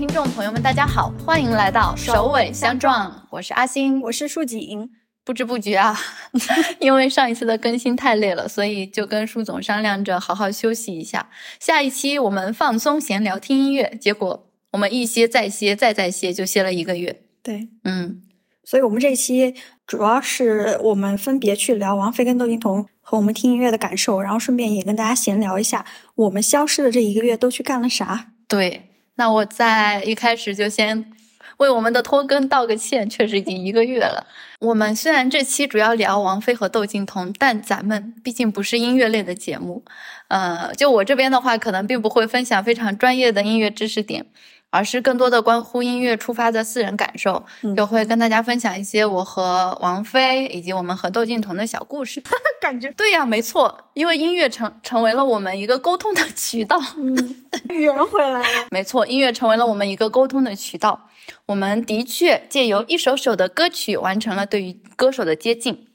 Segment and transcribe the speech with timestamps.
[0.00, 4.90] 听众朋友们，大家好，欢迎来到首尾相撞，我是阿星，我是树景。
[5.26, 5.94] 不知不觉啊，
[6.80, 11.28] 因为上一次的更新太累了，所以就跟树总商量着好好休息一下。
[11.60, 17.20] 下一期我们放松闲聊听音乐，结果我们一歇再歇再再歇，就歇了一个月。
[17.42, 18.22] 对，嗯，
[18.64, 19.54] 所以我们这期
[19.86, 28.28] 主要是我们分别去聊王菲跟窦靖童和我们听音乐的感受，然后顺便也跟大家闲聊一下我们消失的这一个月都去干了啥。
[28.48, 28.89] 对，
[29.20, 31.12] 那我在一开始就先。
[31.58, 34.26] 为我们的拖更道个歉，确实已经一个月了。
[34.60, 39.84] 我们虽然这期主要聊王菲和窦靖童，但咱们毕竟不是音乐类的节目，
[40.28, 44.24] 呃，就我这边的话，可能并不会分享非常专业的音乐知识点。
[44.70, 47.44] 而是更多的关乎音乐出发的私人感受，
[47.76, 52.22] 就会跟大家分享一些我和王菲以及我们和窦靖童的小故事。
[52.60, 56.80] 感觉对呀，没错，因为音乐成成为了我们一个沟通的渠道。
[56.96, 58.44] 嗯，圆回来了。
[58.70, 61.08] 没错，音乐成为了我们一个沟通的渠道。
[61.46, 65.88] 我们的确借由一首首的歌曲完成了对于歌手的接近，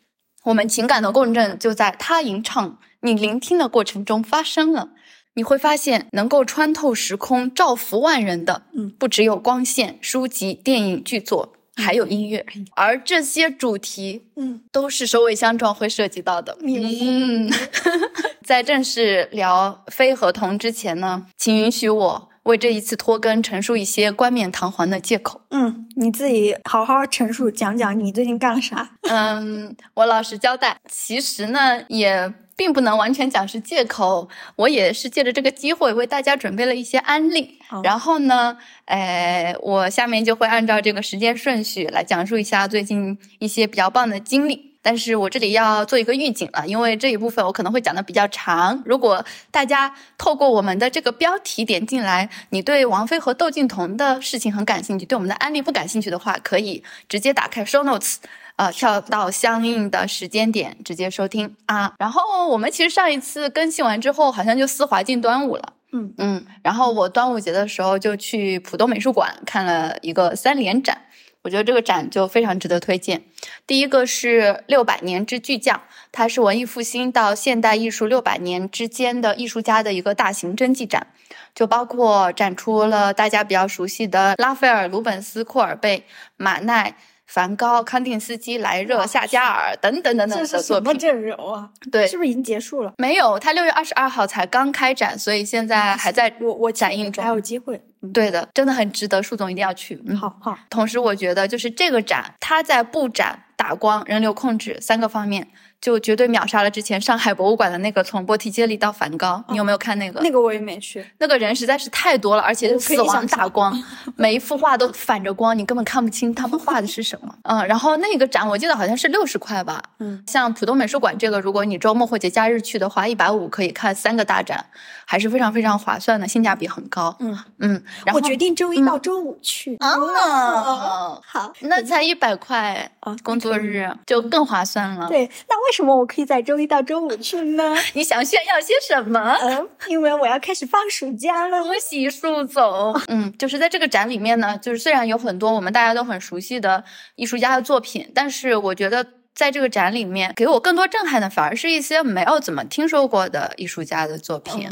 [0.44, 4.90] 我们情感的共振就在他吟唱、你聆听的过程中发生了。
[5.36, 12.46] 你会发现，能够穿透时空、造福万人的，嗯，不只有光线、书籍、电影剧作，还有音乐。
[12.74, 16.58] 而这些主题，嗯，都是首尾相撞会涉及到的。
[16.62, 17.52] 嗯，
[18.44, 25.42] 在正式聊非合同之前呢，请允许我为这一次拖更陈述一些冠冕堂皇的借口。
[25.50, 28.92] 嗯，你自己好好陈述，讲讲你最近干了啥？
[29.02, 30.78] 嗯，我老实交代。
[30.90, 32.34] 其实呢，也。
[32.56, 37.60] 并不能完全讲是借口，我也是借着这个机会为大家准备了一些案例。
[37.84, 44.74] 然后呢，哎，我下面就会按照这个时间顺序来讲述一下最近一些比较棒的经历。
[44.82, 48.84] 但是我这里要做一个预警了，因为这一部分我可能会讲的比较长。
[48.86, 58.18] 如果大家透过我们的这个标题点进来，你对王菲和窦靖童的事情很感兴趣，对我们的案例不感兴趣的话，可以直接打开 show notes。
[58.58, 61.94] 呃，跳到相应的时间点直接收听啊。
[62.00, 65.74] 然后我们其实上一次更新完之后，好像就丝滑进端午了。
[65.92, 66.46] 嗯嗯。
[66.64, 71.02] 然后我端午节的时候就去浦东美术馆看了一个三联展，
[71.42, 73.24] 我觉得这个展就非常值得推荐。
[73.68, 75.82] 第一个是六百年之巨匠，
[76.14, 81.08] 它是文艺复兴到现代艺术六百年之间的艺术家的一个大型真迹展，
[81.54, 86.06] 就包括展出了大家比较熟悉的拉斐尔、鲁本斯、库尔贝、
[86.38, 86.96] 马奈。
[87.28, 91.70] 梵高、康定斯基、莱热、夏加尔等等等等的作品，阵容啊！
[91.92, 92.94] 对，是不是已经结束了？
[92.98, 97.82] 没有，他六月二十二号才刚开展，所以现在还在我我展映中，还有机会。
[98.14, 100.00] 对的，真的很值得，树总一定要去。
[100.06, 100.56] 嗯好好。
[100.70, 105.48] 同时，我觉得就是这个展，它在布展、打光、人流控制三个方面。
[105.86, 110.20] 就绝对秒杀了之前上海博物馆的那个从波提切利到梵高，你有没有看那个？
[110.22, 111.06] 那个我也没去。
[111.20, 113.72] 那个人实在是太多了，而且死亡打光，
[114.18, 117.32] 每一幅画都反着光，你根本看不清他们画的是什么。
[117.44, 119.80] 嗯，然后那个展我记得好像是六十块吧。
[120.00, 124.66] 嗯，像浦东美术馆这个，如果你周末或节假日去的话，一百五可以看三个大展，
[125.06, 127.16] 还是非常非常划算的，性价比很高。
[127.20, 129.78] 嗯嗯，我决定周一到周五去。
[129.82, 135.08] 哦，好，那才一百块啊，工作日就更划算了。
[135.08, 137.76] 对，那为什么我可以在周一到周五去呢？
[137.94, 139.20] 你想炫耀些什么？
[139.44, 141.64] 嗯，因为我要开始放暑假了。
[141.64, 143.00] 我洗漱走。
[143.08, 146.84] 嗯，就是在这个展里面呢，就是虽然有很多我们大家都很熟悉的
[147.16, 149.06] 艺术家的作品，但是我觉得
[149.36, 154.68] 在这个展里面给我更多震撼的，反而是一些没有怎么听说过的艺术家的作品。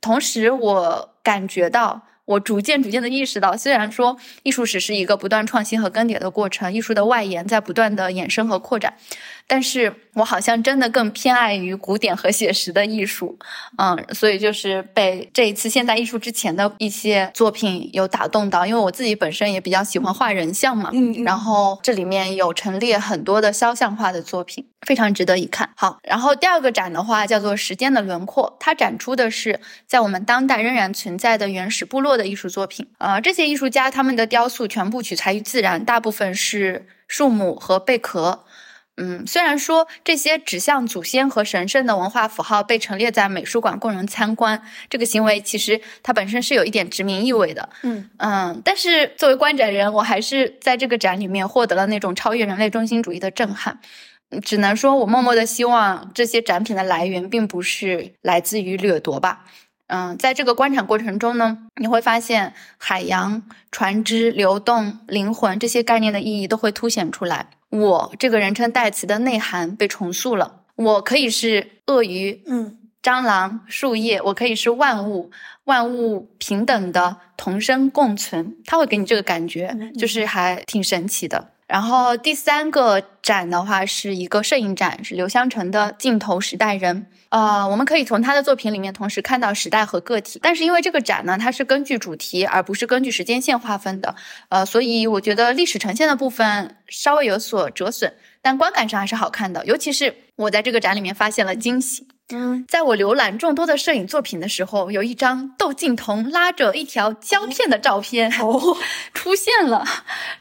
[0.00, 2.02] 同时，我感觉到。
[2.26, 8.94] 我逐渐逐渐的意识到，虽然说艺术史是一个不断创新和更迭的过程，艺术的外延在不断的衍生和扩展，
[9.46, 13.38] 但是我好像真的更偏爱于古典和写实的艺术，
[13.78, 25.70] 嗯，所以就是被这一次现代艺术之前的一些作品有打动到，因为我自己本身也比较喜欢画人像嘛，嗯，然后这里面有陈列很多的肖像画的作品，非常值得一看。
[25.76, 32.06] 好，然后第二个展的话叫做《时间的轮廓》，它展出的是在我们当代仍然存在的原始部落。
[32.16, 38.45] 的艺术作品，呃，这些艺术家他们的雕塑全部取材于自然，大部分是树木和贝壳。
[38.98, 47.68] 嗯，虽然说这些指向祖先和神圣的文化符号被陈列在美术馆供人参观，这个行为其实它本身是有一点殖民意味的。
[47.82, 53.78] 嗯嗯，但是作为观展人，我还是在这个展里面获得了那种超越人类中心主义的震撼。
[54.42, 59.44] 只能说我默默的希望这些展品的来源并不是来自于掠夺吧。
[59.88, 67.50] 嗯，在这个观展过程中呢，你会发现海洋、船只、流动、灵魂这些概念的意义都会凸显出来。
[67.78, 70.62] 我这个人称代词的内涵被重塑了。
[70.76, 75.30] 我可以是鳄鱼，嗯，蟑螂、树叶，我可以是万物，
[75.64, 81.50] 万物平等的同生共存，它会给你这个感觉，就是还挺神奇的。
[81.66, 87.02] 然后第三个展的话是一个摄影展，是刘香成的《镜头时代人》。
[87.30, 94.14] 呃，我们可以从他的作品里面同时看到时代和个体，但是因为这个展呢，它是根据主题而不是根据时间线划分的，
[94.48, 99.66] 呃，所以我觉得历史呈现的部分稍微有所折损，但观感上还是好看的。
[99.66, 102.06] 尤其是我在这个展里面发现了惊喜。
[102.32, 108.76] 嗯，在我浏览众多的摄影作品的时候，有一张窦靖童拉着一条胶片的照片哦
[109.14, 109.84] 出现了，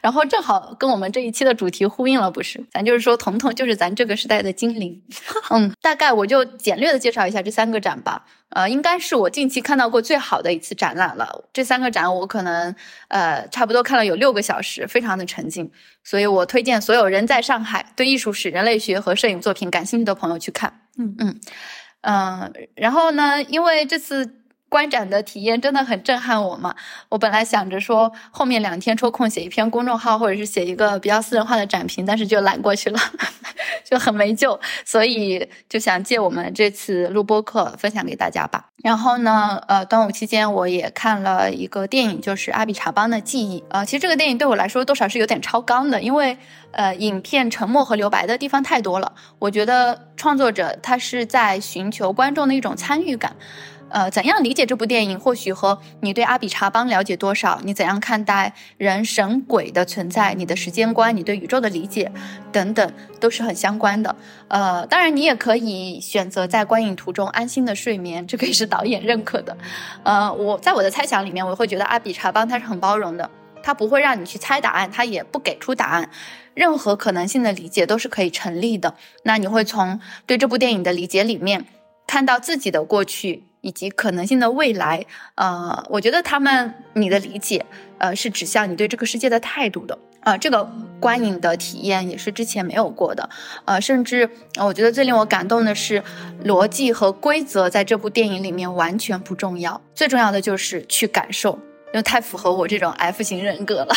[0.02, 2.66] 然后正好跟我们这一期的主题呼应了，不是？
[2.72, 5.00] 咱就是说，童童就是咱这个时代的精灵。
[5.52, 8.26] 嗯，大概我就简略的介绍一下这三个展吧。
[8.50, 11.46] 呃，应该是我近期看到过最好的一次展览了。
[11.54, 12.74] 这三个展我可能
[13.10, 15.70] 呃差不多看了有六个小时，非常的沉浸，
[16.04, 20.82] 所以我推荐所有人在上海对艺术史、人类学和摄影作品感兴趣的朋友去看。
[20.98, 21.40] 嗯嗯。
[22.02, 23.42] 嗯，然后呢？
[23.44, 26.76] 因为这次观展的体验真的很震撼我嘛。
[27.10, 33.00] 我本来想着说后面两天抽空写一篇公众号，或者是写一个比较私人化的展评，但是就懒过去了，
[33.84, 34.60] 就很没救。
[34.84, 38.68] 所以就想借我们这次录播课分享给大家吧。
[38.84, 43.62] 然后呢，呃，端午期间我也看了一个电影，就是《阿比查邦的记忆》。
[43.70, 46.38] 呃，其实这个电影对我来说多少是有点超纲的，因为。
[46.78, 49.14] 呃，影片沉默和留白的地方太多了。
[49.40, 53.34] 我觉得创作者他是在寻求观众的一种参与感。
[53.96, 62.12] 呃，怎样理解这部电影，或许和你对阿比查邦了解多少，你怎样看待人神鬼的存在，你的时间观，你对宇宙的理解
[62.52, 64.14] 等等，都是很相关的。
[64.50, 69.56] 呃，当然你也可以选择在观影途中安心的睡眠，这个也是导演认可的。
[70.04, 73.32] 呃，我在我的猜想里面，我会觉得阿比查邦他是很包容的，
[73.64, 76.10] 他不会让你去猜答案，他也不给出答案。
[76.54, 78.96] 任何可能性的理解都是可以成立的。
[79.24, 81.66] 那你会从对这部电影的理解里面
[82.06, 85.04] 看到自己的过去以及可能性的未来。
[85.34, 87.66] 呃，我觉得他们你的理解，
[87.98, 89.98] 呃，是指向你对这个世界的态度的。
[90.20, 90.68] 呃，这个
[91.00, 93.28] 观影的体验也是之前没有过的。
[93.66, 94.30] 呃，甚至
[94.60, 96.04] 我觉得最令我感动的是，
[96.44, 101.58] 逻辑和规则在这部电影里面完全不重要，最重要的就是去感受。
[101.96, 103.96] 就太符合我这种 F 型人格了，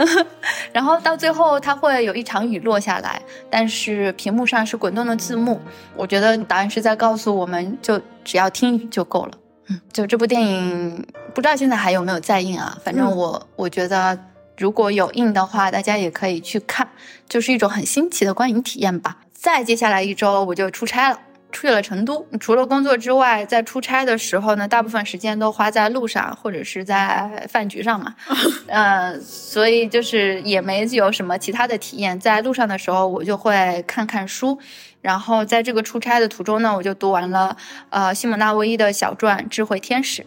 [0.72, 5.60] 然后到最后它会有一场雨落下来，但是屏幕上是滚动的字幕，
[5.94, 9.32] 我觉得导演是在告诉我们就只要听就够了。
[9.66, 12.78] 嗯，就这部电影不知道现在还有没有在映啊？
[12.82, 14.18] 反正我我觉得
[14.56, 16.88] 如果有映的话，大家也可以去看，
[17.28, 19.18] 就是一种很新奇的观影体验吧。
[19.34, 21.20] 再接下来一周我就出差了。
[21.58, 28.14] 去了成都，除了工作之外，在出差的时候呢，大部分时间都花在路上或者是在饭局上嘛，
[28.68, 32.20] 呃，所以就是也没有什么其他的体验。
[32.20, 34.58] 在路上的时候，我就会看看书，
[35.00, 37.56] 然后在这个出差的途中呢，我就读完了
[37.88, 40.22] 呃西蒙娜维伊的小传《智慧天使》。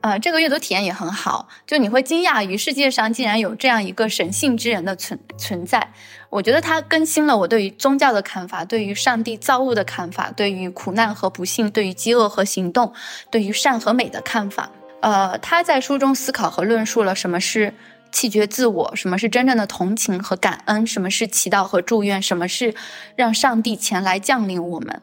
[0.00, 5.92] 呃，这个阅读体验也很好，就你会惊讶于世界上竟然有这样一个神性之人的存存在。
[6.30, 12.92] 我觉得它更新了我对于宗教的看法，对于上帝造物的看法，对于苦难和不幸，对于饥饿和行动，
[13.30, 14.70] 对于善和美的看法。
[15.00, 17.74] 呃，他在书中思考和论述了什么是
[18.12, 22.74] 弃绝自我，什么是真正的同情和感恩，什么是祈祷和祝愿，什么是
[23.14, 25.02] 让上帝前来降临我们。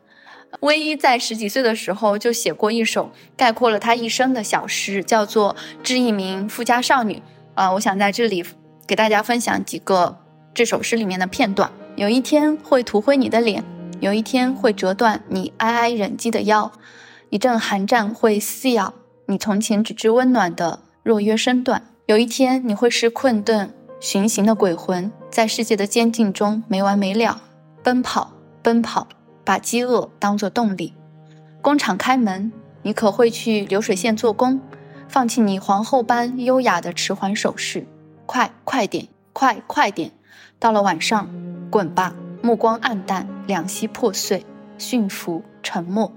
[0.60, 7.16] 威一在十几岁的时候就写过一首概括了他一生的小诗，叫做《致一名富家少女》。
[7.56, 8.44] 啊，我想在这里
[8.88, 10.18] 给大家分享几个
[10.54, 11.72] 这首诗里面的片段。
[11.96, 13.64] 有一天会涂灰你的脸，
[14.00, 16.72] 有一天会折断你哀哀忍饥的腰，
[17.30, 18.94] 一阵寒战会撕咬
[19.28, 21.84] 你从前只知温暖的若约身段。
[22.08, 27.42] 有一天你会是困顿巡行的鬼魂，在世界的监禁中没完没了
[27.84, 29.08] 奔跑，奔跑。
[29.44, 30.94] 把饥饿当作动力，
[31.62, 34.62] 工厂开门，你可会去流水线做工，
[35.08, 37.86] 放弃你皇后般优雅的迟缓手势，
[38.26, 40.12] 快快点，快快点！
[40.60, 41.30] 到了晚上，
[41.70, 44.46] 滚吧，目光暗淡，两膝破碎，
[44.78, 46.14] 驯服，沉默，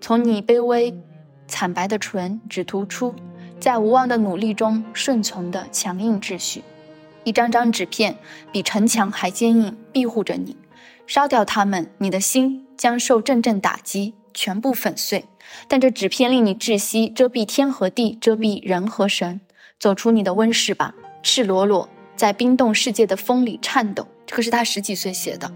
[0.00, 0.98] 从你卑微
[1.46, 3.14] 惨白的唇只突出，
[3.60, 6.64] 在无望的努力中顺从的强硬秩序，
[7.24, 8.16] 一张张纸片
[8.50, 10.56] 比城墙还坚硬，庇护着你。
[11.06, 15.26] 烧掉它们，你的心将受阵阵打击，全部粉碎。
[15.68, 19.40] 但这纸片令你窒息，遮蔽天和地，遮蔽人和神。
[19.78, 24.06] 走出你的温室吧，赤裸裸在冰冻世界的风里颤抖。
[24.24, 25.50] 这个是他十几岁写的。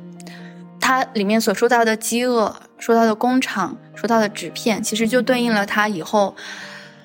[0.80, 6.34] 他里面所说到的饥饿，说到的工厂，说到的纸片，其实就对应了他以后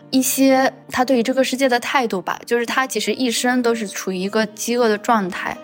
[0.09, 2.41] 一些他对于这个世界的态度吧。
[2.45, 5.55] 就是他其实一生都是处于一个饥饿的状态。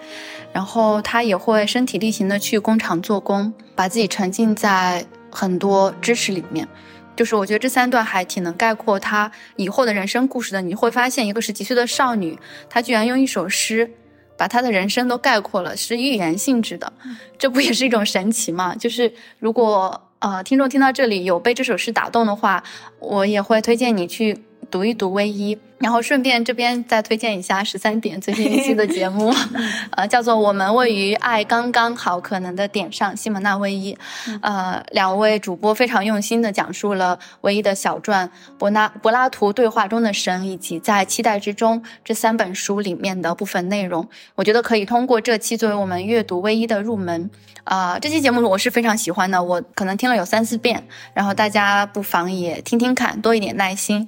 [0.53, 6.67] 然后他也会身体力行的去工厂做工，把自己沉浸在很多知识里面。
[7.15, 10.61] 就是我觉得这三段还挺能概括他以后的人生故事的。
[10.61, 12.37] 你会发现，一个十几岁的少女，
[12.69, 13.91] 她居然用一首诗
[14.37, 16.93] 把她的人生都概括了，是寓言性质的，
[17.37, 18.75] 这不也是一种神奇吗？
[18.75, 22.63] 就是如果呃听众听到这里有被这首诗打动的话，
[22.99, 24.43] 我也会推荐你去。
[24.69, 29.33] 读一读《微一》，然后顺便这边再推荐一下十三点最新一期的节目，
[29.91, 33.97] 呃，叫做《我们位于爱刚刚好可能的点上》，西蒙娜·威伊，
[34.41, 44.07] 呃，两位主播非常用心的讲述了唯一的小传《柏拉柏拉图对话中的神》以及在期待之中这三本书里面的部分内容。
[44.35, 47.29] 我觉得可以通过这期作为我们阅读《唯一》的入门。
[47.63, 54.07] 啊，这期节目我是非常喜欢的，我可能听了有三四遍，然后大家不妨也听听看，多一点耐心。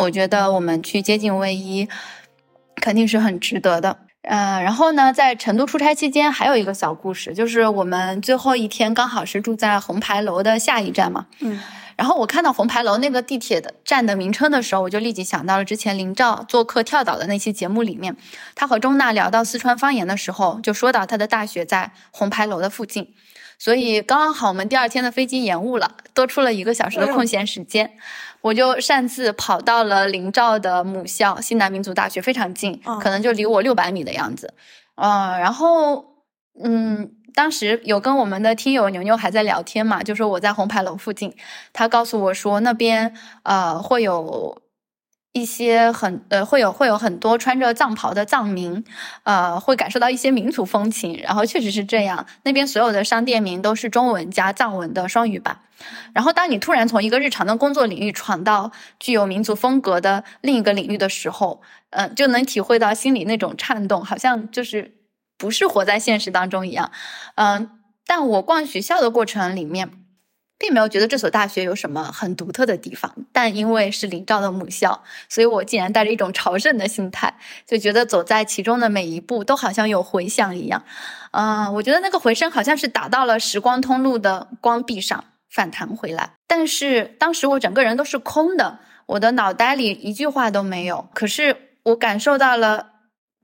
[0.00, 1.88] 我觉得我们去接近卫一，
[2.76, 3.98] 肯定是很值得的。
[4.22, 11.26] 呃，然后呢，在成都出差期间，还有一个小故事，就是我们最后一天刚好是住在红牌楼的下一站嘛。
[11.40, 11.60] 嗯。
[11.96, 18.16] 然后我看到红牌楼那个地铁的站的名称的时候，我就立即想到了之前林兆做客跳岛的那期节目里面，
[18.54, 23.12] 他和钟娜聊到四川方言的时候，就说到他的大学在红牌楼的附近。
[23.60, 27.92] 所以刚刚好，我们第二天的飞机延误了，多出了一个小时的空闲时间，
[28.40, 34.54] 我就擅自跑到了林兆的母校西南民族大学，非常近，可能就离我六百米的样子。
[34.94, 36.06] 嗯，然后
[36.64, 41.36] 嗯，当时有跟我们的听友牛牛还在聊天嘛，就说我在红牌楼附近，
[41.74, 44.62] 他告诉我说那边呃会有。
[45.32, 48.84] 一些很呃会有会有很多穿着藏袍的藏民，
[49.22, 52.26] 呃会感受到一些民族风情，然后确实是这样。
[52.42, 55.60] 那边所有的商店名都是中文加藏文的双语版。
[56.12, 64.96] 然后当你突然从一个日常的工作领域闯到具有民族风格的另一个领域的时候，嗯，就能体会到心里那种颤动，好像就是
[65.38, 66.90] 不是活在现实当中一样。
[67.36, 67.70] 嗯，
[68.04, 69.90] 但我逛学校的过程里面。
[70.60, 77.34] 并没有觉得这所大学有什么很独特的地方，但因为是林兆的母校，所以我竟然带着一种朝圣的心态，
[77.66, 80.84] 就觉得走在其中的每一步都好像有回响一样。
[81.30, 91.08] 嗯，我觉得那个回声好像是打到了时光通路的光壁上反弹回来，但是当时我整个人都是空的，我的脑袋里一句话都没有。
[91.14, 92.89] 可是我感受到了。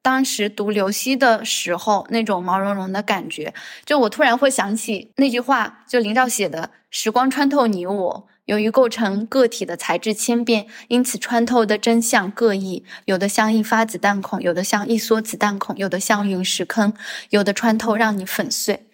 [0.07, 3.53] 当时读刘希的时候，那种毛茸茸的感觉，
[3.85, 16.95] 就我突然会想起那句话，就林兆写的“时光穿透你我，由于构成个体的材质千变，因此穿透的真相各异，有的像一发子弹孔，有的像一梭子弹孔，有的像陨石坑，
[17.31, 18.87] 有的穿透让你粉碎。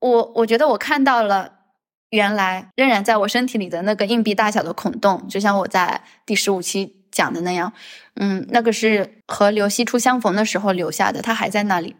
[0.00, 1.52] 我我觉得我看到了
[2.08, 7.03] 原来仍然在我身体里的那个硬币大小的孔洞，就像我在第十五期。
[7.14, 7.72] 讲的那样，
[8.16, 11.96] 嗯，那个是和刘希初相逢的时候留下的，他还在那里。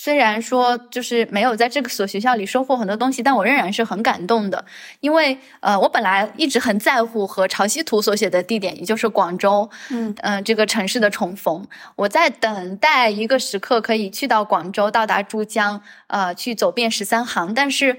[0.00, 4.64] 虽然说就是没有在这个所学校里收获很多东西，但我仍然是很感动的，
[5.00, 11.66] 因为呃，我本来一直很在乎和潮汐图所写的地点，也就是广州，嗯嗯，这个城市的重逢。
[11.94, 17.98] 我在等待一个时刻，可以去到广州，到达珠江，呃，去走遍十三行，但是。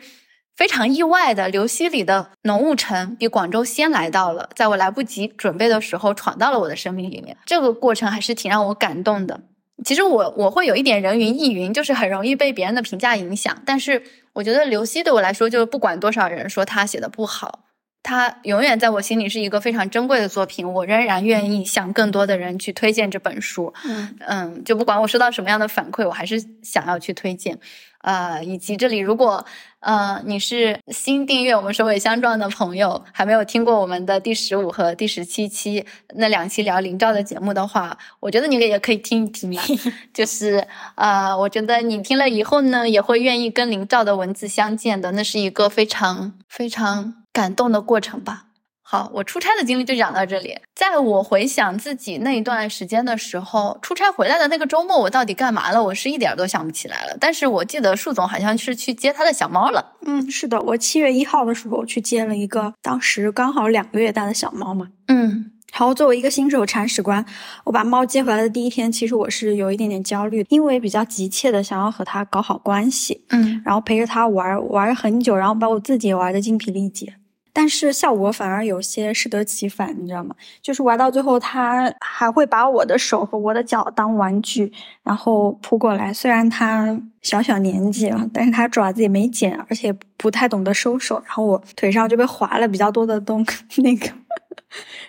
[0.60, 7.38] 非常意外的，刘希里的浓雾城比广州先来到了，在我来不及准备的时候，闯到了我的生命里面。
[7.46, 9.40] 这个过程还是挺让我感动的。
[9.86, 13.58] 其实我我会有一点人云亦云，就是很容易被别人的评价影响。
[13.66, 17.60] 但是我觉得刘希对我来说，就是不管多少人说他写的不好，
[18.04, 20.70] 他永远在我心里是一个非常珍贵的作品。
[20.70, 23.74] 我仍然愿意向更多的人去推荐这本书。
[23.86, 27.58] 嗯嗯，就不管我收到什么样的反馈，我还是想要去推荐。
[28.02, 29.46] 呃，以及这里，如果
[29.80, 39.64] 呃你是新订阅我们首尾相撞的朋友，还没有听过我们的第十五和第十七期那两期聊林兆的节目的话，我觉得你也可以听一听啊。
[40.14, 48.49] 就是呃，我觉得你听了以后呢，也会愿意跟林兆的文字相见的，那是一个非常非常感动的过程吧。
[48.92, 50.58] 好，我出差的经历就讲到这里。
[50.74, 55.84] 在我回想自己那一段时间的时候，出差回来的那个周末，我到底干嘛了？
[55.84, 57.16] 我是一点都想不起来了。
[57.20, 59.94] 但是我记得树总好像是去接他的小猫了。
[60.08, 64.88] 嗯，是的，我七月一号的时候去接了一个当时刚好两个月大的小猫嘛。
[65.08, 67.24] 嗯，然后作为一个新手铲屎官，
[67.66, 73.24] 我把猫接回来的第一天，其实我是有一点点焦虑，因为比较急切的想要和它搞好关系。
[73.30, 77.14] 嗯，然后陪着它玩玩很久，然后把我自己也玩的精疲力竭。
[77.52, 80.36] 但是效果反而有些适得其反，你知道吗？
[80.62, 84.72] 就是玩到最后，他还会把我的手和我的脚当玩具，
[85.04, 86.14] 然后扑过来。
[86.14, 91.22] 虽然他小小年纪啊，但是他爪子也没剪，而且不太懂得收手。
[91.26, 93.46] 然后我腿上就被划了比较多的洞，
[93.84, 94.10] 那个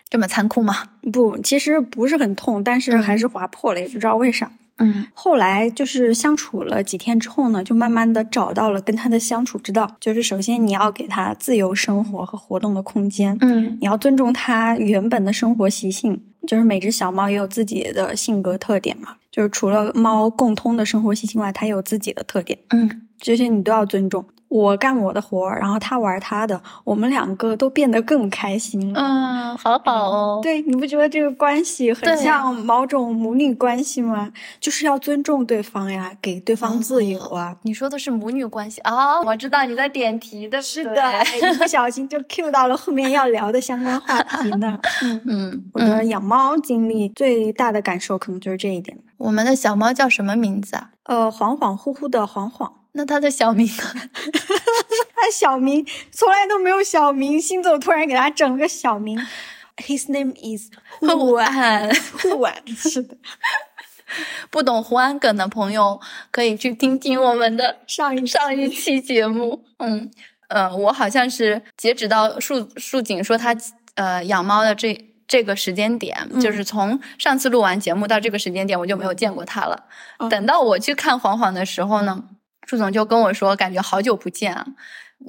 [0.09, 0.75] 这么残酷吗？
[1.13, 4.51] 不，其实不是很痛，但是还是划破了，也不知道为啥。
[4.81, 9.97] 嗯后来就是相处了几天之后呢，就慢慢的找到了跟他的相处之道。
[10.01, 19.17] 就是首先你要给他自由生活和活动的空间，嗯你要尊重它原本的生活习性，就是每只小猫也有自己的性格特点嘛。
[19.31, 24.25] 就是除了猫共通的生活习性外，它也有自己的特点，嗯这些你都要尊重。
[24.51, 29.01] 我干我的活儿，然后他玩他的，我们两个都变得更开心了。
[29.01, 30.41] 嗯，好好哦。
[30.43, 34.33] 对，你不觉得这个关系很像某种母女关系吗？
[34.59, 37.57] 就是要尊重对方呀，给对方自由啊。
[37.63, 40.95] 你说的是母女关系啊、我知道你在点题的，是的，
[41.41, 44.77] 一不小心就 cue 到了后面要聊的相关话题呢。
[45.05, 48.99] 嗯， 嗯，我觉得嗯养猫经历最大的感受可能就是这一点。
[49.17, 50.91] 我们的小猫叫什么名字啊？
[51.05, 53.83] 呃，恍恍惚惚的恍恍，那他的小名呢？
[55.15, 59.19] 他小名从来都没有小名，星总突然给他整了个小名。
[59.77, 60.71] His name is
[61.01, 61.91] 胡安。
[62.23, 63.17] 胡安，是的，
[64.51, 69.65] 不懂胡安梗的朋友可以去听听我们的上一上一期节目。
[69.79, 70.11] 嗯
[70.49, 73.57] 呃，我好像是截止到树树景说他
[73.95, 79.85] 呃养猫的这这个时间点，嗯就是从上次录完节目到这个时间点，我就没有见过他了。
[80.19, 82.25] 嗯等到我去看黄黄的时候呢，
[82.71, 84.65] 树总就跟我说，感觉好久不见啊。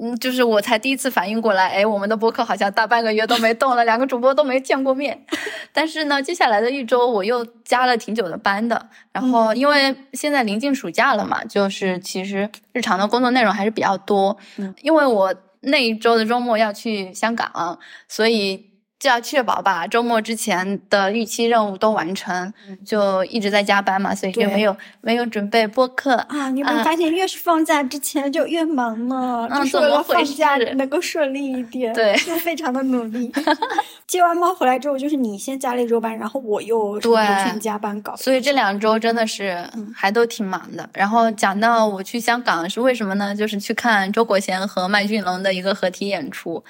[0.00, 5.26] 嗯，就是我才第一次反应过来，哎，我们的播客好像大半个月都没动了，两个主播都没见过面。
[5.72, 14.38] 但是呢，接下来的一周我又加了挺久的班的，然后因为现在临近暑假了嘛，就是其实日常的工作内容还是比较多。
[14.58, 18.70] 嗯，因为我那一周的周末要去香港，所以
[19.02, 22.54] 就要确保把周末之前的预期任务都完成，
[22.86, 26.14] 就一直在加班嘛，所以就没有没有准备播客。
[26.28, 29.48] 啊，你有没有啊发现越是放假之前就越忙呢？
[29.50, 33.32] 嗯就是为了怎么回放假事能够顺利一点，对就非常的努力。
[34.06, 38.14] 接完猫回来之后，就是你先加了一周班，然后我又全加班搞。
[38.14, 40.88] 所以这两周真的是还都挺忙的。
[40.92, 43.34] 然后讲到我去香港是为什么呢？
[43.34, 46.62] 就是去看周国贤和麦浚龙的一个合体演出。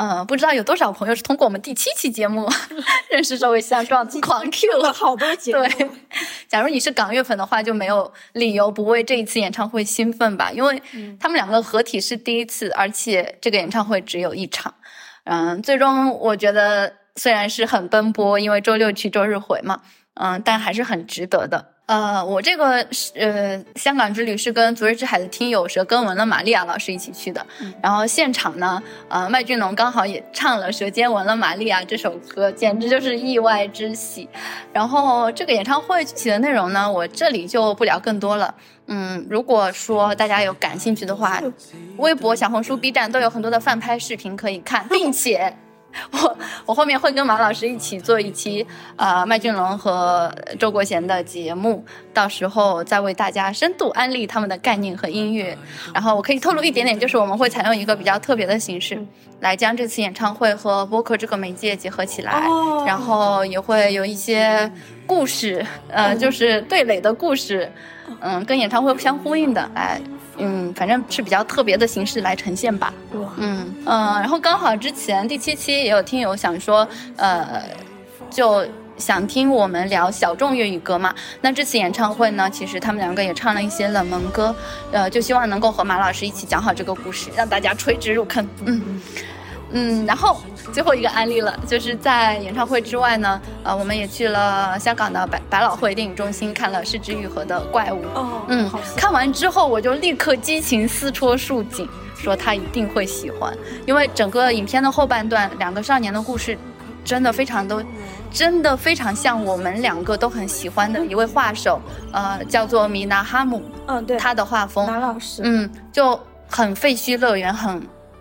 [0.00, 2.48] 呃，不知道有多少朋友是通过我们第七期节目
[3.10, 5.90] 认识这位相撞狂 Q 了好多节目，对，
[6.48, 10.50] 假如你是港乐粉的话，就没有理由不为这一次演唱会兴奋吧？
[10.52, 10.82] 因为
[11.20, 14.72] 他们两个合体是第一次，而且这个演唱会只有一场。
[15.24, 19.82] 嗯，最终我觉得虽然是很奔波，因为周六去周日回嘛，
[20.14, 21.69] 嗯，但还是很值得的。
[21.90, 27.44] 呃，我这个是呃香港之旅是跟昨日之海的听友舌根文了玛利亚老师一起去的，
[27.82, 34.28] 然后现场呢，呃，麦浚龙刚好也唱了《舌尖吻了玛利亚》这首歌，简直就是意外之喜。
[34.72, 38.54] 然后这个演唱会具体的内容呢，我这里就不聊更多了。
[38.86, 41.42] 嗯，如果说大家有感兴趣的话，
[41.96, 45.52] 微博、小红书、B 站都有很多的翻拍视频可以看，并且
[46.12, 48.64] 我我后面会跟马老师一起做一期
[48.96, 55.56] 呃麦浚龙和周国贤的节目，到时候再为大家深度安利他们的概念和音乐。
[55.92, 59.04] 然后我可以透露一点点，就是我们会采用一个比较特别的形式，
[59.40, 64.70] 来将这次演唱会和播客这个媒介结合起来，哦然后也会有一些
[65.06, 67.70] 故事，呃，就是对垒的故事，
[68.20, 70.00] 嗯，跟演唱会相呼应的，来，
[70.40, 72.92] 嗯，反正是比较特别的形式来呈现吧。
[73.12, 77.62] 哇嗯嗯，然后刚好之前第七期也有听友想说，呃，
[78.30, 81.14] 就想听我们聊小众粤语歌嘛。
[81.40, 84.54] 那这次演唱会呢，其实他们两个也唱了一些冷门歌，
[84.92, 88.46] 呃，就希望能够和马老师一起讲好这个故事，让大家垂直入坑。
[88.64, 89.00] 嗯
[89.72, 90.40] 嗯，然后
[90.72, 98.02] 最后一个案例了，就是在演唱会之外呢，呃，我们也去了香港的百百老汇电影中心看了失之愈合的《怪物》。
[98.14, 103.56] 哦，嗯好，看完之后我就立刻激情四戳树井，说他一定会喜欢，
[103.86, 106.58] 因为整个影片的后半段，两个少年的故事，
[107.04, 107.82] 真的非常都，
[108.30, 111.80] 真的非常像我们两个都很喜欢的一位画手，
[112.12, 117.80] 呃，叫做米娜哈姆，嗯，对，他的画风，马老师，嗯，就很废墟乐园，很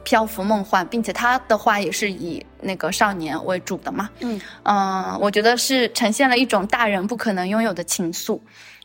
[0.09, 4.09] 漂浮梦幻，并且他的画也是以那个少年为主的嘛。
[4.21, 8.39] 嗯嗯、我觉得是呈现了一种大人不可能拥有的情愫。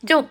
[0.07, 0.23] 就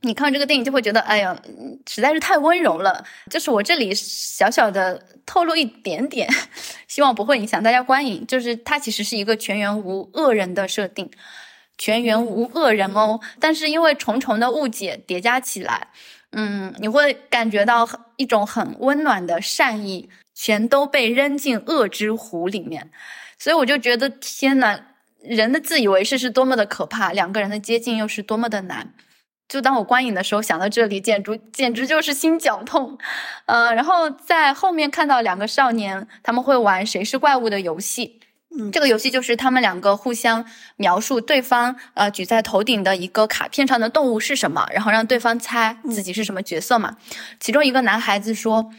[0.00, 1.38] 你看这个电影，就会觉得，哎呀，
[1.86, 3.04] 实在是太温柔了。
[3.28, 6.26] 就是我这里小小的透露一点点，
[6.88, 8.26] 希望不会影响大家观影。
[8.26, 11.10] 就是它其实是一个全员无恶人的设定。
[11.76, 15.88] 全员无恶人哦，但是因为重重的误解叠加起来，
[16.30, 22.90] 嗯，你会感觉到一种很温暖的善意，全都被扔进恶之湖里面，
[23.38, 24.80] 所以我就觉得天呐，
[25.22, 28.94] 人的自以为是是多么的可怕，两个人的接近又是多么的难。
[29.48, 32.96] 就当我观影的时候想到这里，简直简直就是心绞痛，
[33.44, 38.18] 呃，然后在后面看到两个少年他们会玩谁是怪物的游戏，
[38.56, 46.96] 嗯这个游戏就是他们两个互相描述对方呃举在头顶的一个卡片上的动物是什么，然后让对方猜自己是什么角色嘛。
[47.38, 48.72] 其中一个男孩子说。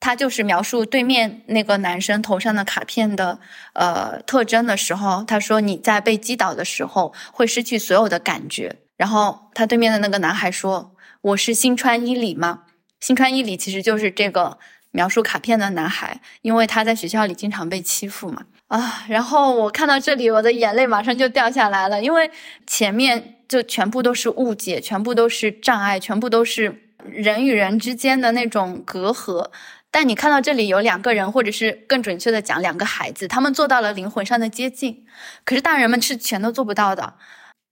[0.00, 3.38] 他就是描述对面那个男生头上的卡片的
[3.74, 8.76] 呃特征的时候，他说你在被击倒的时候会失去所有的感觉。
[8.96, 12.64] 然后他对面的那个男孩说：“我是新川伊里吗？”
[12.98, 14.58] 新川伊里其实就是这个
[14.90, 18.44] 描述卡片的男孩，因为他在学校里经常被欺负嘛。
[18.68, 22.30] 啊，然后我看到这里，我的眼泪马上就掉下来了，因为
[22.66, 29.50] 前面就全部都是误解，全部都是障碍，全部都是人与人之间的那种隔阂。
[29.92, 35.04] 但你看到这里有两个人，或者是更准确的讲，两个孩子，他们做到了灵魂上的接近，
[35.44, 37.14] 可是大人们是全都做不到的。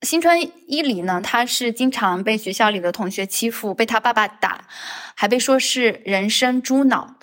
[0.01, 4.65] 新川伊里呢，他是经常被学校里的同学欺负，被他爸爸打，
[5.15, 7.15] 还被说是人生猪脑，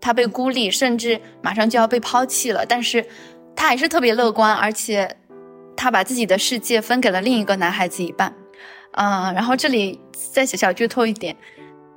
[0.00, 2.64] 他被孤立，甚至马上就要被抛弃了。
[2.66, 3.06] 但是
[3.54, 5.16] 他还是特别乐观，而且
[5.76, 8.34] 他把自己的世界分给了另一个男孩子一半。
[8.92, 10.00] 嗯，然后这里
[10.32, 11.36] 再小小剧透一点。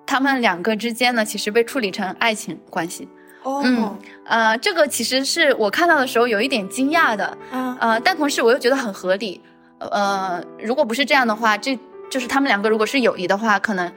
[0.07, 3.07] 他们两个之间呢，其实被处理成爱情关系。
[3.43, 9.39] 哦，嗯呃，这个其实是我看到的时候有一点惊讶的，啊，呃，但同时我又觉得很合理。
[9.79, 11.77] 呃，如果不是这样的话，这
[12.09, 13.93] 就是他们两个如果是友谊的话，可能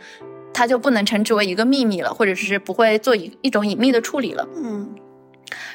[0.53, 4.47] 他就不能称之为一个秘密了，或者是不会做一一种隐秘的处理了。
[4.57, 4.95] 嗯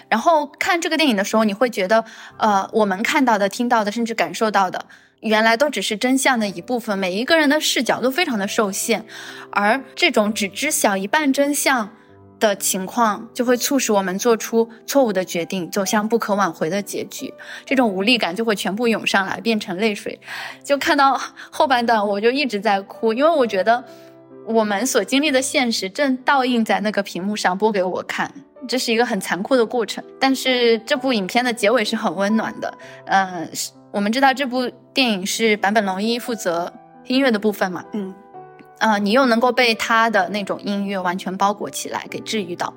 [0.07, 2.05] 然后看这个电影的时候，你会觉得，
[2.37, 4.85] 呃，我们看到的、听到的，甚至感受到的，
[5.21, 6.97] 原来都只是真相的一部分。
[6.97, 9.03] 每一个人的视角都非常的受限，
[9.51, 11.89] 而这种只知晓一半真相
[12.39, 17.33] 的情况，就会促使我们做出错误的决定，走向不可挽回的结局。
[17.65, 20.19] 这种无力感就会全部涌上来，变成泪水。
[20.63, 23.83] 就看到后半段，我就一直在哭，因为我觉得
[24.45, 28.31] 我们所经历的现实正倒映在那个屏幕上播给我看。
[28.67, 32.73] 这是一个很残酷的过程，但是这部影片的结尾是很温暖的。
[33.05, 33.47] 嗯、
[33.95, 36.73] 我们知道这部电影是坂本龙一负责
[37.05, 38.13] 音乐的部分嘛，嗯
[38.77, 42.73] 啊、你又能够被他的那种音乐完全包裹起来，给治愈到。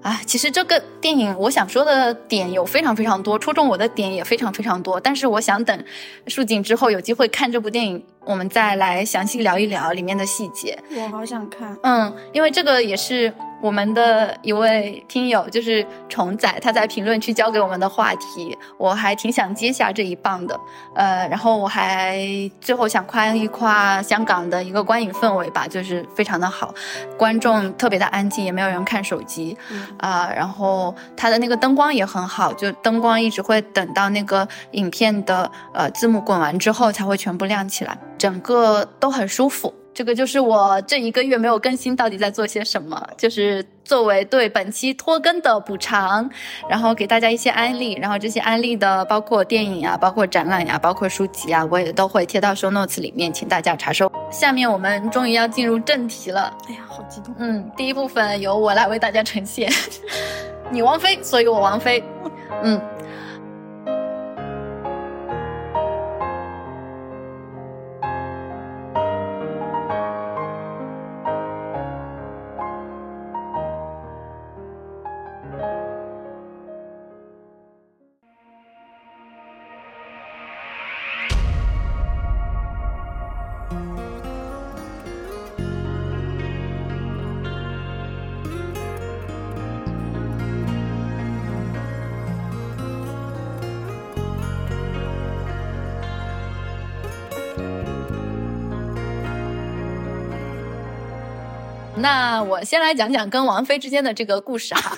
[0.00, 4.98] 啊，其实这个电影我想说的点有非常非常多，戳中我的点也非常非常多。
[4.98, 5.84] 但是我想等
[6.28, 10.78] 树景之后有机会看这部电影，我们再来详细聊一聊里面的细节。
[10.90, 11.76] 我好想看。
[11.82, 13.30] 嗯，因为这个也是
[13.64, 20.60] 我们的一位听友，就是虫仔，他在评论区交给我们的话题，我还挺想接下这一棒的。
[20.94, 22.20] 呃，然后我还
[22.60, 26.74] 最后想夸一夸香港的一个观影氛围吧，就是非常的好，
[27.16, 29.56] 观众特别的安静，也没有人看手机。
[29.70, 39.72] 嗯啊、然后它的那个灯光也很好，就灯光一直会等到那个影片的呃字幕滚完之后才会全部亮起来，整个都很舒服。
[39.94, 46.28] 这个就是我这一个月没有更新到底在做些什么，就是作为对本期拖更的补偿，
[46.68, 54.10] 然后给大家一些安利，然后这些安利的包括电影啊，包括展览呀、包括书籍啊，我也都会贴到 show notes 里面，请大家查收。
[54.30, 57.32] 下面我们终于要进入正题了，哎呀，好激动。
[57.38, 59.70] 嗯，第一部分由我来为大家呈现。
[60.72, 62.02] 你王菲，所以我王菲。
[62.62, 62.80] 嗯，
[102.16, 104.96] 那我先来讲讲跟王菲之间的这个故事哈。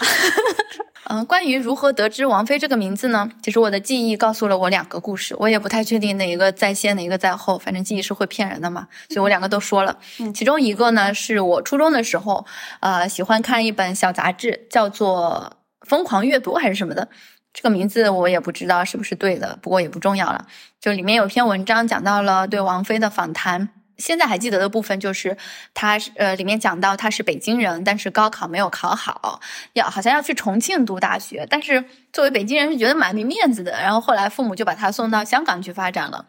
[1.04, 3.30] 嗯， 关于如何得知王菲这个名字呢？
[3.42, 9.96] 其实我的记忆告诉了我两个故事，我也不太确定哪一个在先，哪一个在后，反正记忆是会骗人的嘛，所以我两个都说了。
[10.18, 12.44] 嗯其中一个呢是我初中的时候，
[12.80, 15.50] 呃，喜欢看一本小杂志，叫做
[15.88, 17.08] 《疯狂阅读》还是什么的。
[17.54, 20.46] 这个名字我也不知道是不是对的，不过也不重要了。
[20.78, 25.36] 就里面有篇文章讲到了对王菲的访谈，现在还记得的部分就是
[25.72, 29.40] 他是呃里面讲到他是北京人，但是高考没有考好，
[29.72, 33.72] 要好像要去重庆读大学，但是作为北京人是觉得蛮没面子的。
[33.72, 36.26] 然后后来父母就把他送到香港去发展了。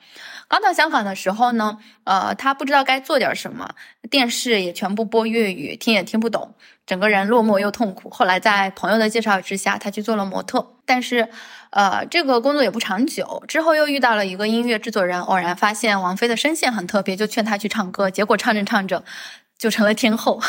[0.47, 3.69] 刚到香港的时候呢，呃，他不知道该做点什么，
[4.09, 6.53] 电视也全部播粤语，听也听不懂，
[6.85, 8.09] 整个人落寞又痛苦。
[8.09, 11.27] 后来在朋友的介绍之下，他去做了模特，但是，
[11.77, 13.43] 呃，这个工作也不长久。
[13.47, 18.09] 之后又遇到了一个音乐制作人，偶然发现王菲的声线很特别，就劝她去唱歌。
[18.09, 19.03] 结果唱着唱着，
[19.59, 20.41] 就成了天后。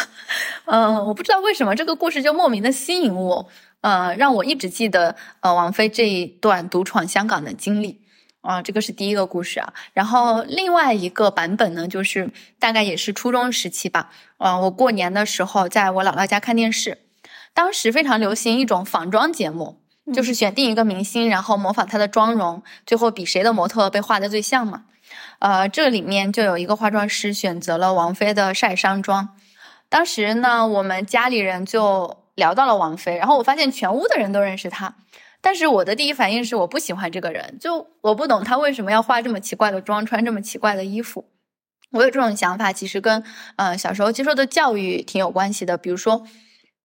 [0.65, 3.47] 嗯、 我不知道为什么这个故事就莫名的吸引我。
[3.83, 8.01] 呃，让我一直记得呃王菲这一段独闯香港的经历。
[8.41, 9.75] 啊，这个是第一个故事啊。
[9.93, 14.11] 然后另外一个版本呢，就是大概也是初中时期吧。
[14.39, 16.97] 啊，我过年的时候在我姥姥家看电视，
[17.53, 24.85] 当时非常流行一种仿妆节目，就是选定一个明星，然后模仿他的妆容，最后比谁的模特被画的最像嘛。
[25.39, 29.31] 呃，这里面就有一个化妆师选择了王菲的晒伤妆。
[29.89, 34.97] 当时呢，我们家里人就聊到了王菲，然后我发现全屋的人都认识她。
[35.41, 41.27] 但是我的第一反应是我不喜欢这个人，就我不懂他为什么要化这么奇怪的妆，穿这么奇怪的衣服。
[41.93, 43.23] 我有这种想法，其实跟
[43.57, 45.79] 呃小时候接受的教育挺有关系的。
[45.79, 46.27] 比如说，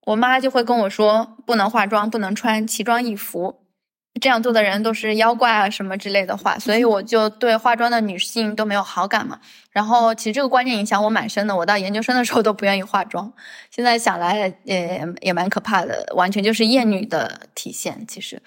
[0.06, 3.60] 我妈就会跟我说，不能化妆，不能穿奇装异服。
[4.20, 9.40] 这样做的人都是妖怪啊什么之类的话，所以我就对化妆的女性都没有好感嘛。
[9.72, 13.32] 然后其实这个观念影响我蛮深的，我到研究生的时候都不愿意化妆。
[13.70, 18.06] 现在想来也也蛮可怕的，完全就是厌女的体现。
[18.06, 18.40] 其实，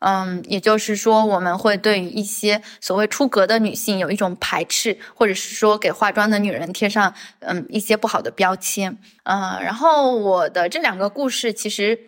[0.00, 8.98] 嗯，也就是说我们会对于一些所谓出格的女性有一种排斥，或者是说给化妆的女人贴上嗯一些不好的标签。
[9.24, 11.98] 嗯，然后我的这两个故事其实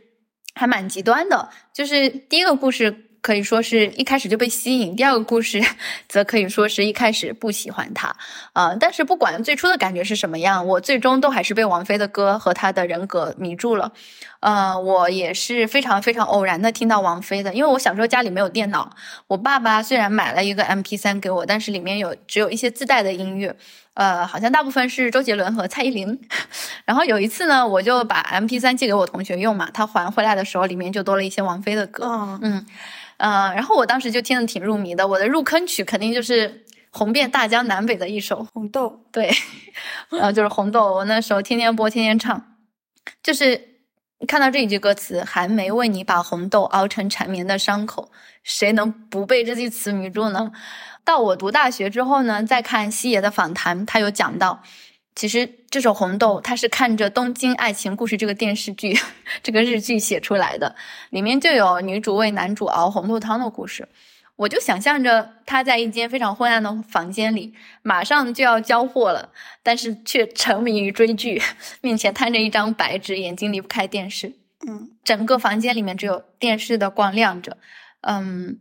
[0.54, 3.05] 还蛮极端的，就是第一个故事。
[3.26, 5.60] 可以说是一开始就被吸引，第二个故事
[6.06, 8.14] 则可以说是一开始不喜欢他，
[8.52, 13.90] 呃，但是不管最初的感觉是什么样，我最终都还是被王菲的歌和她的人格迷住了，
[14.38, 18.94] 呃，我也是非常非常偶然的听到王菲的，因为我小时候家里没有电脑，
[19.26, 23.56] 我爸爸虽然买了一个 M P 三给我，但是里面有只有一些自带的音乐，
[23.96, 26.18] 呃，好像大部分是周杰伦和蔡依林，
[26.84, 32.64] 然后有一次呢，我就把 M P 三借给我同学用嘛，他还回来的时候里面就多了一些王菲的歌，嗯。
[33.18, 35.08] 嗯，然后我当时就听得挺入迷的。
[35.08, 39.30] 我的入坑曲肯定就是红遍大江南北的一首《红豆》， 对，
[40.10, 42.56] 然后就是《红豆》，我那时候天天播，天天唱。
[43.22, 43.75] 就是
[44.26, 48.10] 看到这一句歌词，还没为你把红豆熬成缠绵的伤口，
[48.42, 50.50] 谁能不被这句词迷住呢？
[51.04, 54.62] 到我读大学之后呢，再看西野的访谈，他有讲到。
[55.14, 58.98] 其实这首《红豆》，他是看着《东京爱情故事》这个电视剧、
[59.42, 60.74] 这个日剧写出来的，
[61.10, 63.88] 里面就有女主为男主熬红豆汤的故事。
[64.36, 69.30] 我就想象着他在一间非常昏暗的房间里，马上就要交货了，
[69.62, 71.40] 但是却沉迷于追剧，
[71.80, 74.34] 面前摊着一张白纸，眼睛离不开电视。
[74.66, 77.56] 嗯，整个房间里面只有电视的光亮着。
[78.02, 78.58] 嗯，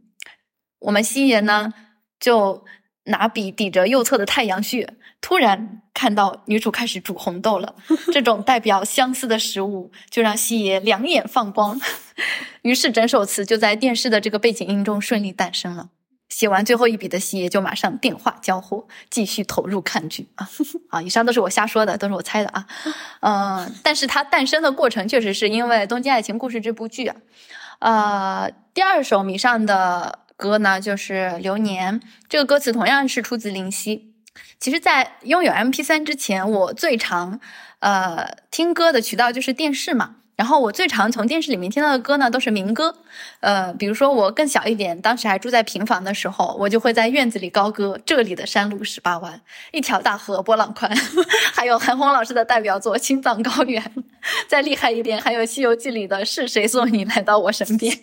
[0.79, 1.73] 我们西爷呢，
[2.19, 2.65] 就
[3.05, 4.93] 拿笔抵着右侧的太阳穴。
[5.21, 7.75] 突然看到女主开始煮红豆了，
[8.13, 11.81] 这种代表相思的食物就让西爷两眼放光，
[12.61, 15.89] 于是整首词就在电视的这个背景音中顺利诞生了。
[16.29, 20.49] 写完最后一笔的西爷就马上电话交货，继续投入看剧啊
[20.89, 21.01] 啊！
[21.01, 22.67] 以上都是我瞎说的，都是我猜的啊。
[23.21, 27.15] 嗯，但是它诞生的过程确实是因为《东京爱情故事》这部剧啊。
[27.79, 34.13] 呃，第二首迷上的歌呢，就是《流年》，这个歌词同样是出自林夕。
[34.59, 37.39] 其实，在拥有 M P 三之前，我最常
[37.79, 40.17] 呃听歌的渠道就是电视嘛。
[40.35, 42.97] 然后我最常从电视里面听到的歌呢，都是民歌。
[43.39, 49.39] 呃，比如说我更小一点，当时还住在平房的时候，我就会在院子里高歌：“这里的山路十八弯，
[49.71, 50.91] 一条大河波浪宽。
[51.55, 53.81] ”还有韩红老师的代表作《青藏高原》。
[54.49, 57.97] 再厉害一点，还有《西游记》里的是谁送你来到我身边？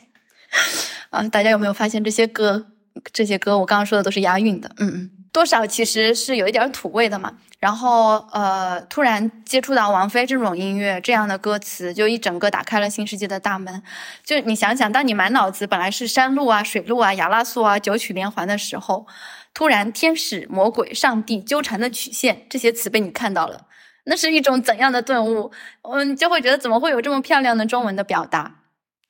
[1.12, 2.66] 啊，大家有没有发现这些歌？
[3.12, 4.70] 这些歌我刚刚说的都是押韵的。
[4.78, 5.10] 嗯嗯。
[5.30, 13.82] 多少其实是有一点土味的嘛，然后呃，突然接触到王菲这种音乐，这样的歌词，就一整个打开了新世界的大门。
[14.22, 19.06] 就你想想，当你满脑子本来是山路啊、水路啊、亚拉素啊、九曲连环的时候，
[19.54, 23.66] 突然天使、魔鬼、上帝纠缠的曲线这些词被你看到了，
[24.04, 25.50] 那是一种怎样的顿悟？
[25.90, 28.56] 嗯，就会觉得怎么会有这么漂亮的中文的表达？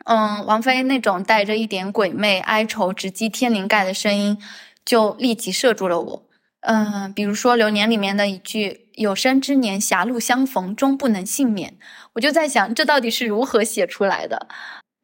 [0.05, 4.39] 嗯，王菲那种带着一点鬼魅、哀愁、直击天灵盖的声音。
[4.85, 6.27] 就立即射住了我，
[6.63, 11.77] 嗯，比如说《流年》里面的一句“有生之年狭路相逢终不能幸免”，
[12.15, 14.49] 我就在想，这到底是如何写出来的？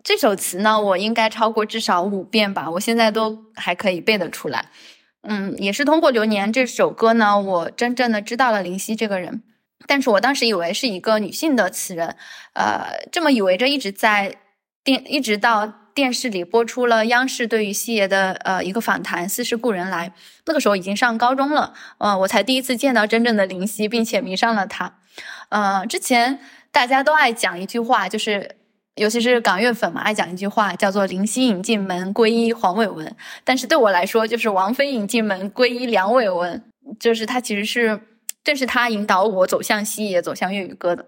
[0.02, 4.66] 这首词呢，我应该超过至少五遍吧，我现在都还可以背得出来。
[5.22, 9.44] 嗯，也是通过《流年》这首歌呢，我真正的知道了林夕这个人，
[9.86, 12.16] 但是我当时以为是一个女性的词人，
[12.54, 14.34] 呃，这么以为着，一直在
[14.88, 15.74] 电，一直到。
[15.94, 20.08] 电视里播出了央视对于西爷的呃一个访谈，《似是故人来》。
[20.46, 24.94] 那个时候已经上高中了，呃，我才第一次见到真正的林夕，并且迷上了他。
[25.48, 26.38] 呃，之前
[26.70, 28.54] 大家都爱讲一句话，就是
[28.94, 33.16] 尤其是港乐粉嘛，爱讲一句话，叫做“林夕引进门，皈依黄伟文”。
[33.42, 36.62] 但是对我来说，就是王菲引进门，皈依梁伟文。
[37.00, 38.00] 就是他其实是，
[38.44, 41.06] 正是他引导我走向西爷，走向粤语歌的。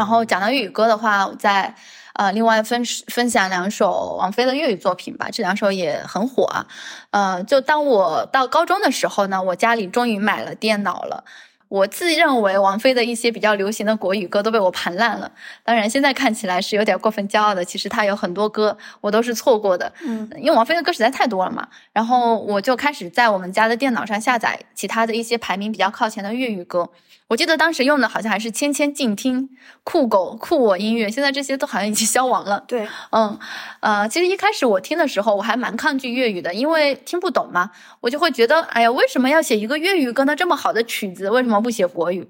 [0.00, 1.74] 然后讲到粤语歌的话，我在
[2.14, 6.66] 呃另外分分享两首王菲的粤语作品吧，这两首也很火啊。
[7.10, 11.24] 呃，就当我到高中的时候呢，我家里终于买了电脑了。
[11.70, 15.30] 我自认为王菲的一些比较流行的国语歌都被我盘烂了，
[15.62, 17.64] 当然现在看起来是有点过分骄傲的。
[17.64, 21.68] 其实她有很多歌我都是错过的，嗯，因为王菲的歌实在太多了嘛。
[21.92, 26.90] 然后我就开始在我们家的电脑上下载其他的一些排名比较靠前的粤语歌。
[27.28, 29.50] 我记得当时用的好像还是千千静听、
[29.84, 32.64] 酷狗、酷我音乐，现在这些都好像已经消亡了。
[32.66, 33.38] 对，嗯，
[33.78, 40.34] 呃，其实一开始我听的时候，我还蛮抗拒粤语的，因为听不懂嘛，我就会觉得，哎呀，为什么要写一个粤语歌呢？
[40.34, 42.28] 这么好的曲子，为什么不写国语？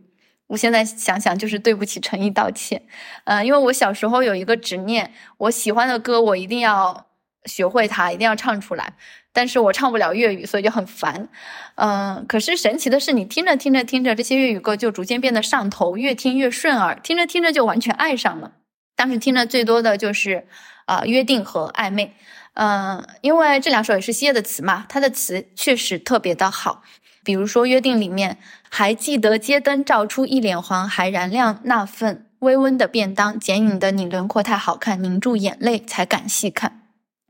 [0.48, 2.82] 我现在想想，就是对不起，诚意道歉。
[3.24, 7.06] 嗯，因为我小时候有一个执念，我喜欢的歌，我一定要
[7.44, 8.94] 学会它，一定要唱出来。
[9.32, 11.28] 但是我唱不了粤语，所以就很烦。
[11.76, 18.54] 嗯，可是神奇的是，你听着听着听着，这些粤语歌就逐渐变得上头，越听越顺耳，听着听着就完全爱上了。
[18.96, 20.48] 当时听的最多的就是
[20.86, 22.12] 啊，约定和暧昧。
[22.54, 26.82] 嗯，因为这两首也是西叶的词嘛，它的词确实特别的好。
[27.22, 28.38] 比如说《约定》里面，
[28.72, 36.80] 还记得街灯照出一脸黄，还燃亮那份微温的便当，剪影的你轮廓太好看，凝住眼泪才敢细看。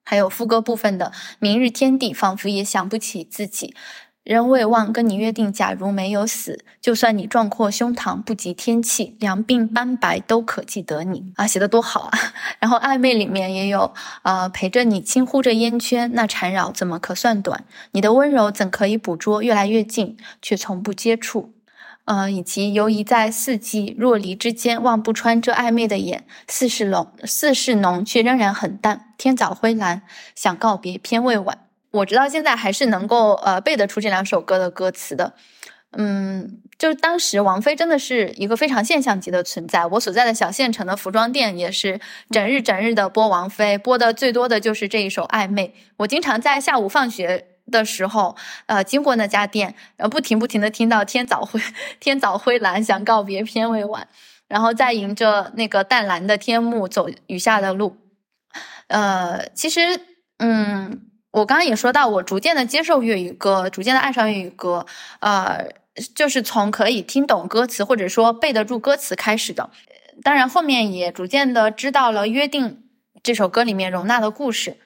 [0.05, 3.75] 还有副歌部分的“明日天地”，仿佛也想不起自己，
[4.25, 5.53] 仍未忘跟你约定。
[5.53, 12.19] 假如没有死，就算你壮阔胸膛不及天气，两鬓斑白都可记得你啊，写的多好啊！
[12.61, 17.65] 然后暧昧里面也有，呃，陪着你轻呼着烟圈，那缠绕怎么可算短？
[17.93, 19.43] 你的温柔怎可以捕捉？
[19.43, 21.53] 越来越近，却从不接触。
[22.07, 29.15] 呃，以及游移在四季若离之间，望不穿这暧昧的眼，似是浓，似是浓，却仍然很淡。
[29.17, 30.03] 天早灰蓝，
[30.35, 31.70] 想告别，偏未晚。
[31.91, 35.35] 我直到现在还是能够呃背得出这两首歌的歌词的。
[35.93, 39.85] 嗯，就当时王菲真的是一个非常现象级的存在。
[39.87, 42.01] 我所在的小县城的服装店也是
[42.31, 45.75] 整日整日的播王菲，播的最多的就是这一首暧昧。
[45.97, 47.47] 我经常在下午放学。
[47.71, 51.61] 的时候，呃，经过那家店，然后不停不停的听到天早灰，
[52.01, 54.09] 天早灰蓝，想告别偏未晚，
[54.49, 57.97] 然后再迎着那个淡蓝的天幕走余下的路。
[58.89, 60.01] 呃，其实，
[60.39, 61.01] 嗯，
[61.33, 64.87] 我刚刚也说到，我逐渐的接受粤语歌，逐渐的爱上粤语歌，
[65.21, 65.69] 呃，
[66.15, 69.71] 就是从可以听懂歌词或者说背得住歌词开始的。
[70.23, 72.69] 当然，后面也逐渐的知道了《约定》
[73.23, 74.77] 这首歌里面容纳的故事。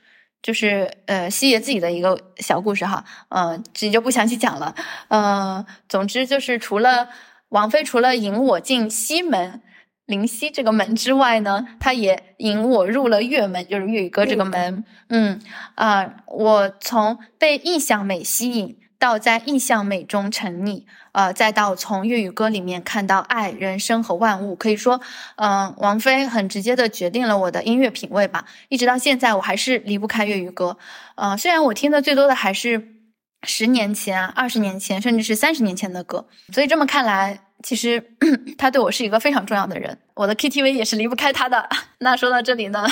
[0.42, 4.74] 就是呃，西爷自己的一个小故事哈，嗯，这就不详细讲了。
[5.08, 7.08] 嗯，总之就是除了
[7.48, 9.62] 王菲除了引我进西门
[10.06, 14.84] 灵犀这个门之外呢，他也引我入了粤门，就是粤语歌这个门。
[15.08, 15.40] 嗯
[15.74, 18.78] 啊，我从被意象美吸引。
[18.96, 24.98] 到在意象美中沉溺，呃，再到从粤语歌里面看到爱、人生和万物，可以说，
[25.36, 28.46] 嗯，王菲很直接的决定了我的音乐品味吧。
[28.70, 30.78] 一直到现在，我还是离不开粤语歌。
[31.16, 32.94] 呃，虽然我听的最多的还是
[33.42, 38.00] 十年前、二十年前，甚至是三十年前的歌，所以这么看来，其实
[38.58, 39.98] 他对我是一个非常重要的人。
[40.12, 41.66] 我的 KTV 也是离不开他的。
[41.98, 42.86] 那说到这里呢，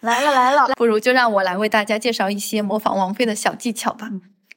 [0.00, 4.08] 来了来了， 不如就让我来为大家介绍一些模仿王菲的小技巧吧。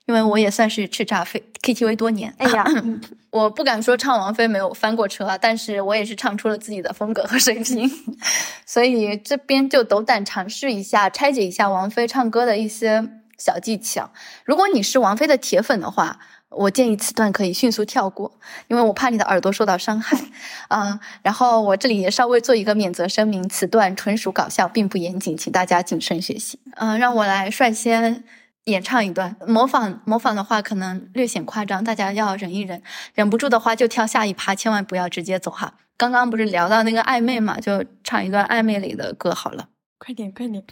[0.08, 2.66] 因为我也算是叱咤飞 KTV 多年，哎呀，
[3.30, 7.90] 我不敢说唱王菲没有翻过车啊，但是我也是唱出了自己的风格和水平，
[8.66, 14.12] 所以这边就斗胆尝试一下，拆解一下王菲唱歌的一些小技巧。
[14.44, 16.20] 如果你是王菲的铁粉的话，
[16.52, 18.32] 我建议此段可以迅速跳过，
[18.68, 20.18] 因为我怕你的耳朵受到伤害。
[20.70, 26.60] 嗯，然后我这里也稍微做一个免责声明，此段纯属搞笑，并不严谨，请大家谨慎学习。
[26.76, 28.24] 嗯，让我来率先。
[28.66, 32.80] 演唱一段，模仿模仿的话可能略显夸张，大家要忍一忍，
[33.16, 35.74] 忍不住的话就跳下一趴，千万不要直接走哈。
[35.98, 39.70] 刚刚不是聊到那个暧昧嘛，就唱一段暧昧里的歌好了。
[40.04, 40.64] 快点快点，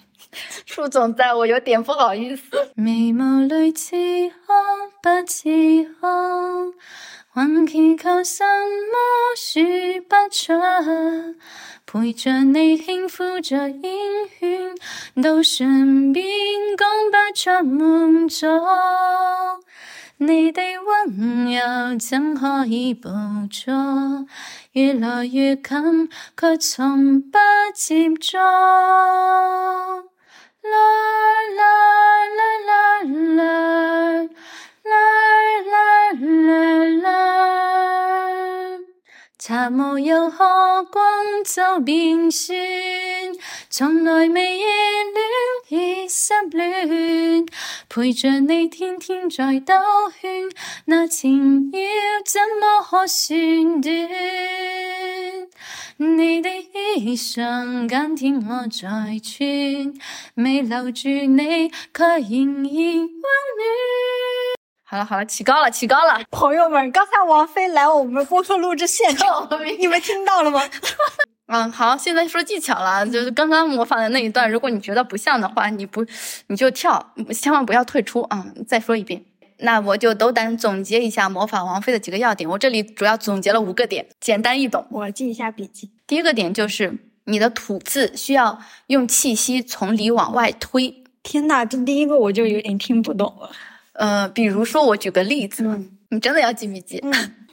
[0.66, 2.72] 副 总在我有点不好意思。
[2.74, 3.96] 眉毛里似
[4.44, 4.56] 何
[5.04, 5.48] 不似
[6.02, 6.74] 何，
[7.32, 8.98] 还祈求什么
[9.38, 10.54] 说不出。
[11.86, 13.84] 陪着你轻抚着烟
[14.40, 14.76] 圈，
[15.22, 16.26] 到唇边
[16.76, 18.48] 讲不出满足。
[20.22, 20.62] 你的
[21.08, 23.08] 温柔怎可以捕
[23.50, 24.26] 捉？
[24.74, 26.10] 越来越近
[26.40, 27.40] 却从不
[27.74, 28.44] 接触啦
[31.58, 31.64] 啦
[32.38, 34.30] 啦啦啦啦
[34.84, 34.94] 啦
[35.66, 38.78] 啦啦啦
[39.40, 41.04] 茶没有喝光
[41.44, 42.56] 早变酸
[43.72, 44.66] 从来未热
[45.16, 47.48] 恋已失恋
[48.00, 49.74] 陪着你天天在兜
[50.22, 50.50] 圈，
[50.86, 51.80] 那情要
[52.26, 53.94] 怎么可算短？
[55.98, 56.50] 你的
[56.96, 59.94] 衣裳今天我在穿，
[60.36, 63.20] 未留住你，却仍然温
[63.58, 63.68] 暖。
[64.86, 70.62] 好了好了，起高了起高了，朋友们，刚才王菲来我们播客录制现场，你们听到了吗？
[71.52, 76.06] 嗯，好，现在说技巧了，就是刚刚模仿的那一段，如果你觉得不像的话，你不
[76.46, 78.46] 你就跳，千万不要退出啊！
[78.68, 79.24] 再说一遍，
[79.58, 82.48] 那我就斗胆总结一下模仿王菲的几个要点。
[82.48, 84.86] 我这里主要总结了五个点，简单易懂。
[84.92, 85.90] 我记一下笔记。
[86.06, 91.04] 第一个点就是你的吐字需要用气息从里往外推。
[91.24, 93.50] 天呐，这第一个我就有点听不懂了。
[93.94, 95.64] 呃，比如说我举个例子，
[96.10, 97.04] 你真的要记笔记。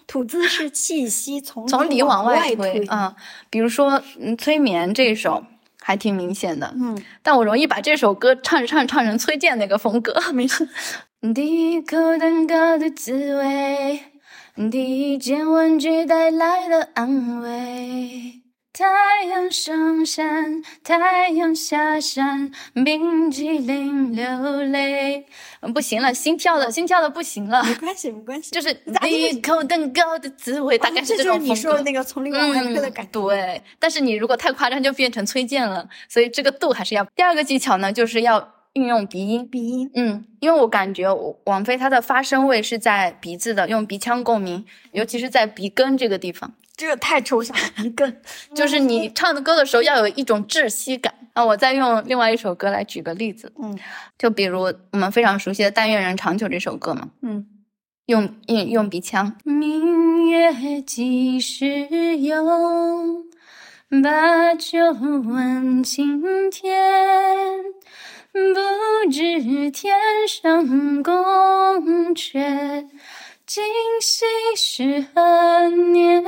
[0.06, 3.14] 吐字是气息 从从里往外推啊，
[3.50, 5.44] 比如说嗯，催眠这一首
[5.80, 10.14] 还挺明显的，嗯，但我容易把这首歌唱着唱着唱成崔健那个风格。
[10.32, 10.68] 没事。
[11.34, 14.00] 第一口蛋糕的滋味，
[14.70, 18.45] 第一件玩具带来的安慰。
[18.78, 22.50] 太阳上山，太阳下山，
[22.84, 25.24] 冰激凌流泪。
[25.60, 27.64] 嗯，不行了，心跳的，心跳的不行了。
[27.64, 28.50] 没关系，没关系。
[28.50, 31.54] 就是第一口蛋糕的滋味，大概是这种风格。
[31.54, 33.12] 你说的那个从里往外推的感觉。
[33.12, 35.88] 对，但是你如果太夸张，就变成崔健了。
[36.06, 37.02] 所以这个度还是要。
[37.16, 39.48] 第二个技巧呢，就是要运用鼻音。
[39.48, 41.08] 鼻音，嗯，因为我感觉
[41.44, 46.52] 王菲她的发声位是在鼻子的，用鼻腔共鸣，尤其是在鼻根这个地方。
[46.76, 48.12] 这个太抽象了，一个
[48.54, 51.12] 就是你唱的歌的时候要有一种窒息感。
[51.34, 53.78] 那我再用另外一首歌来举个例子，嗯，
[54.18, 57.46] 就比如我们非常熟悉的《但愿人长久》这首歌嘛，嗯，
[58.06, 59.36] 用用用鼻腔。
[59.44, 63.24] 明月几时有？
[64.02, 67.62] 把酒问青天。
[68.32, 69.96] 不知天
[70.28, 71.14] 上宫
[72.14, 72.86] 阙。
[73.46, 73.64] 今
[74.00, 74.24] 夕
[74.56, 76.24] 是何年？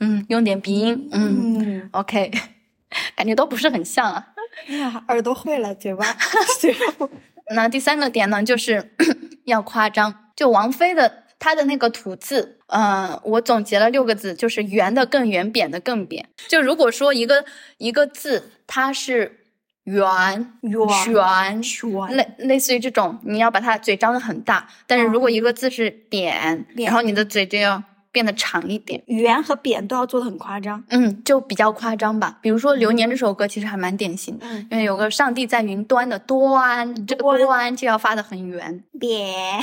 [0.00, 1.08] 嗯，用点鼻音。
[1.10, 2.30] 嗯，OK，
[3.16, 4.28] 感觉都不是很像啊。
[4.68, 6.04] 哎呀，耳朵会了，嘴巴
[6.60, 7.08] 嘴巴。
[7.54, 8.94] 那第三个点呢，就是
[9.44, 10.30] 要夸张。
[10.36, 16.28] 就王菲的她的那个吐字，呃，我总结了六个字，就是圆的更圆，扁的更扁。
[16.48, 17.46] 就如果说一个
[17.78, 19.40] 一个字，它是。
[19.86, 20.78] 圆圆
[21.10, 24.68] 圆，类类似于这种，你要把它嘴张得很大。
[24.86, 29.00] 但是如果一个字是扁，然后你的嘴就要变得长一点。
[29.06, 30.82] 圆和扁都要做的很夸张。
[30.88, 32.38] 嗯，就比较夸张吧。
[32.42, 38.82] 比如说《流年》这首歌其实还蛮典型的，因为有个上帝在云端的端，这个端就要发的很圆。
[38.98, 39.60] 扁。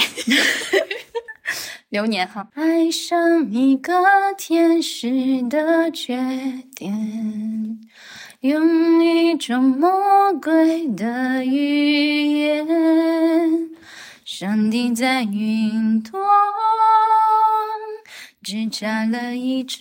[1.89, 2.47] 流年哈。
[2.55, 3.93] 爱上一个
[4.37, 6.15] 天使的缺
[6.75, 7.79] 点。
[8.43, 12.67] 用一种魔鬼的语言，
[14.25, 16.21] 上帝在云端
[18.43, 19.79] 只眨了一眨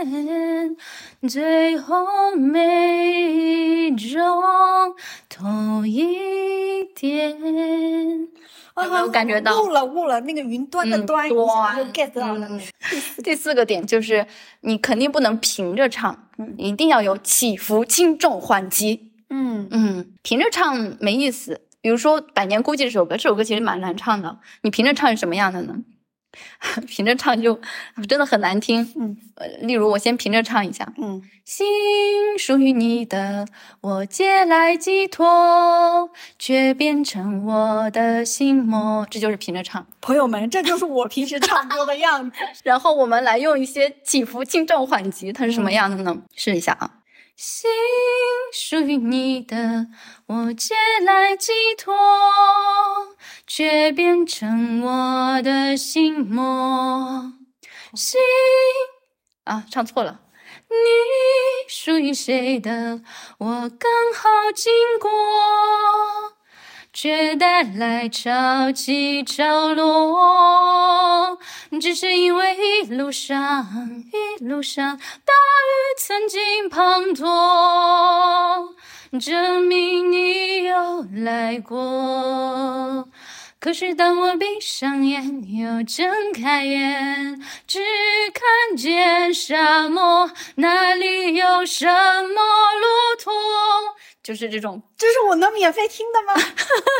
[0.00, 4.18] 眼，最后每种
[5.28, 8.26] 透一点。
[8.84, 10.20] 有没有感觉到悟了悟了？
[10.20, 11.36] 那个云端的端，就
[11.92, 12.48] get 到了。
[13.22, 14.26] 第四个点就是，
[14.60, 19.12] 你肯定不能平着唱，一定要有起伏、轻重缓急。
[19.30, 21.60] 嗯嗯，平着唱没意思。
[21.80, 24.38] 比如说《百年孤寂》这首歌，这首歌其实蛮难唱的。
[24.62, 25.76] 你平着唱是什么样的呢？
[26.86, 27.58] 平着唱就
[28.08, 28.92] 真的很难听。
[28.96, 30.92] 嗯，呃，例如我先平着唱一下。
[30.98, 31.66] 嗯，心
[32.38, 33.46] 属于你的，
[33.80, 39.06] 我借来寄托，却变成我的心魔。
[39.10, 39.86] 这就是平着唱。
[40.00, 42.36] 朋友们，这就是我平时唱歌的样子。
[42.62, 46.22] 然后我们来用一些起伏、轻重缓急，它是什么样的呢？
[46.36, 46.90] 试一下啊。
[47.36, 47.70] 心
[48.52, 49.86] 属于你的，
[50.28, 50.74] 我借
[51.06, 51.96] 来寄托，
[53.46, 57.32] 却变成我的心魔。
[57.94, 58.20] 心
[59.44, 60.20] 啊，唱错了。
[60.68, 60.76] 你
[61.66, 63.00] 属于谁的，
[63.38, 64.70] 我刚好经
[65.00, 65.10] 过。
[66.92, 71.38] 却带来潮起潮落，
[71.80, 73.66] 只是因为一路上
[74.40, 78.74] 一路上大雨曾经滂沱，
[79.20, 83.08] 证明你有来过。
[83.60, 87.80] 可是当我闭上眼又睁开眼，只
[88.32, 92.86] 看见沙漠，哪里有什么路
[93.18, 93.30] 途？
[94.28, 96.34] 就是这种，这是我能免费听的吗？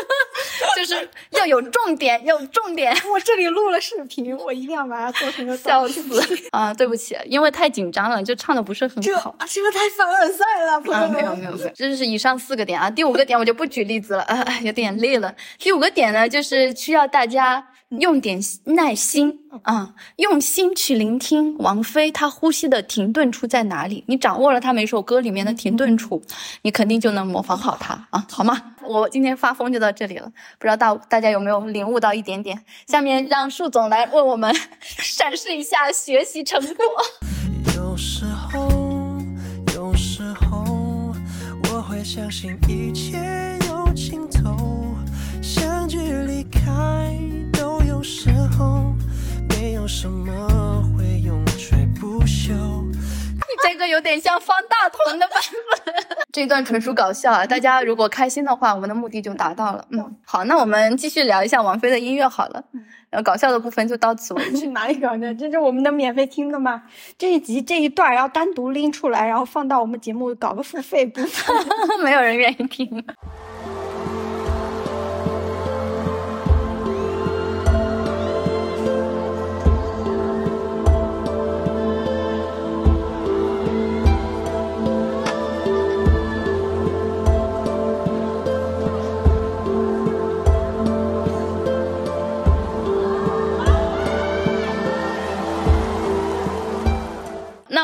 [0.75, 2.91] 就是要有重点，要有重点。
[3.13, 6.01] 我这里录了视频，我一定要把它做成个笑死
[6.49, 6.73] 啊！
[6.73, 9.35] 对不起，因为太紧张了，就唱的不是很好。
[9.47, 11.11] 这个太凡尔赛了，朋友们。
[11.11, 15.35] 没有没有没有，这是以上四个点啊，第五个点我就不举例子了啊，有点累了。
[15.59, 17.67] 第五个点呢，就是需要大家。
[17.97, 24.03] 用点耐心啊，用心去聆听王菲她呼吸的停顿处在哪里。
[24.07, 26.21] 你掌握了她每首歌里面的停顿处，
[26.61, 28.75] 你肯定就能模仿好她啊，好吗？
[28.87, 32.63] 我今天发疯就到这里了，不知道大大家有没有领悟到一点点？
[32.85, 34.53] 下面让树总来为我们
[35.17, 36.85] 展示一下学习成果。
[37.75, 38.69] 有时候，
[39.73, 41.11] 有时候
[41.71, 43.17] 我会相信一切
[43.67, 44.95] 有尽头，
[45.41, 47.38] 相聚离开。
[48.59, 48.93] 有时候
[49.47, 52.51] 没有什么会永垂不朽。
[52.91, 55.39] 你这个有点像方大同的版
[55.85, 55.95] 本，
[56.33, 57.45] 这段纯属搞笑啊！
[57.45, 59.85] 大家如果开心的话，我们的目的就达到了。
[59.91, 62.61] 嗯，好，那我们继续聊一下王菲的音乐好了。
[63.11, 64.67] 嗯，搞笑的部分就到此为止。
[64.75, 65.33] 哪里搞笑？
[65.35, 66.83] 这是我们的免费听的吗？
[67.17, 71.55] 这一集这一段要单独拎出来，然后放到我们节目搞个付费部分，
[72.03, 73.05] 没有人愿意听。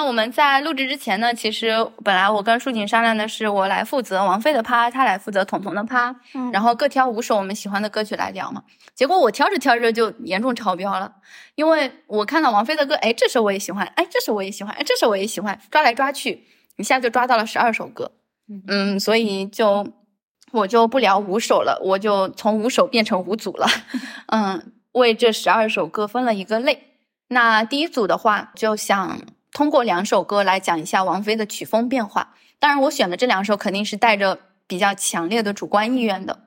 [0.04, 1.74] 我们在录制之前呢，其实
[2.04, 6.16] 本来我跟舒锦商量的是，我来负责王菲的趴，他来负责彤彤的趴，
[6.52, 8.64] 然后各挑五首我们喜欢的歌曲来聊嘛。
[8.96, 11.14] 结果我挑着挑着就严重超标了，
[11.56, 16.44] 因为我看到王菲的歌，哎，这首我也喜欢，哎，这首我也喜欢，哎，这首我也喜欢，抓来抓去，
[16.78, 18.12] 一下就抓到了十二首歌，
[18.68, 19.86] 嗯，所以就
[20.52, 23.68] 我就不聊五首了，我就从五首变成五组了，
[24.32, 26.96] 嗯，为这十二首歌分了一个类。
[27.28, 29.20] 那第一组的话，就想。
[29.56, 32.36] 通过两首歌来讲一下王菲的曲风变化。
[32.60, 34.38] 当然，我选的这两首肯定是带着
[34.68, 36.42] 比较强烈的主观意愿的。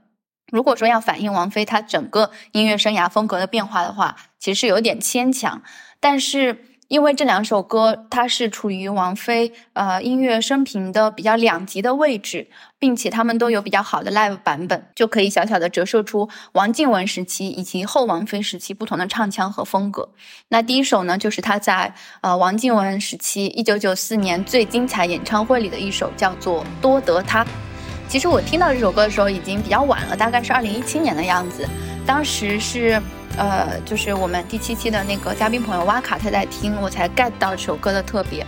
[0.52, 5.62] 如果说要反映王菲她整个音乐生涯风格的变化的话，其实是有点牵强。
[5.98, 6.66] 但是。
[6.88, 20.08] 因为这两首歌，它是处于王菲呃音乐生平的比较两极的位置，并且他们都有比较好的 live 版本，就可以小小的折射出王靖雯时期以及后王菲时期不同的唱腔和风格。
[20.48, 27.44] 那第一首呢，就是她在呃王靖雯时期一九九四年最精彩演唱会里的一首，叫做《多得他》。
[28.08, 31.68] 其实我听到这首歌的时候已经比较晚了，大概是二零一七年的样子，
[32.06, 32.98] 当时是。
[33.36, 38.46] 呃，就是我们第七期的那个嘉宾朋友哇卡他在听，我才 get 到这首歌的特别。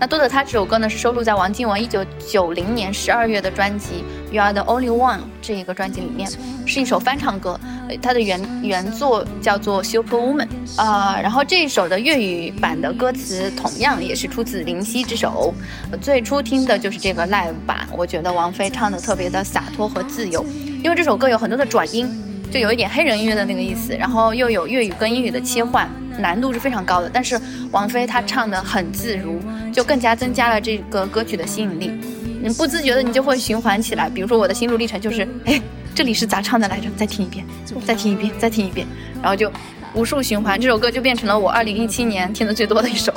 [0.00, 4.04] 那多的他这首歌呢，是收录在王靖雯一九九零年十二月的专辑
[4.34, 6.28] 《You Are the Only One》这一个专辑里面，
[6.66, 7.60] 是一首翻唱歌。
[8.00, 10.48] 它的原原作叫做《Super Woman》
[10.82, 15.54] 啊，然后这一首的粤语版的歌词同样也是出自林夕之手。
[16.00, 20.44] 最初听的就是这个 live 版，我觉得王菲唱的特别的洒脱和自由，
[20.82, 22.08] 因为这首歌有很多的转音。
[22.52, 25.88] 就有一点黑人音乐的那个意思，然后又有粤语跟英语的切换，
[26.18, 27.10] 难度是非常高的。
[27.10, 27.40] 但是
[27.70, 29.40] 王菲她唱的很自如，
[29.72, 31.90] 就更加增加了这个歌曲的吸引力。
[32.42, 34.06] 你不自觉的你就会循环起来。
[34.10, 35.58] 比如说我的心路历程就是，哎，
[35.94, 36.90] 这里是咋唱的来着？
[36.94, 37.42] 再听一遍，
[37.86, 38.86] 再听一遍，再听一遍，
[39.22, 39.50] 然后就
[39.94, 43.10] 无数循环，这首歌就变成了我二零一七年听的最多的一首。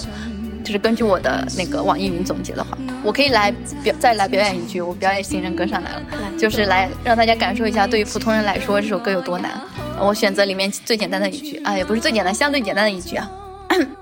[0.66, 3.53] 就是根据我的那个网易云总结的话，我可以来
[3.84, 6.01] 表再来表演一句，我表演新人歌上来了，
[6.39, 9.51] 就是来让大家感受一下，对于普通人来说这首歌有多难。
[9.99, 13.30] 我选择里面最简单的一句，啊，也不是最简单，相对简单的一句啊。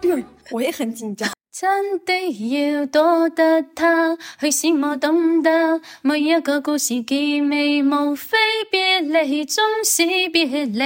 [0.52, 1.30] 我也很紧张。
[1.54, 2.14] 真的
[2.50, 8.40] 要多得他，去使我懂得每一个故事结尾，无非
[8.72, 10.84] 别离，终是别离。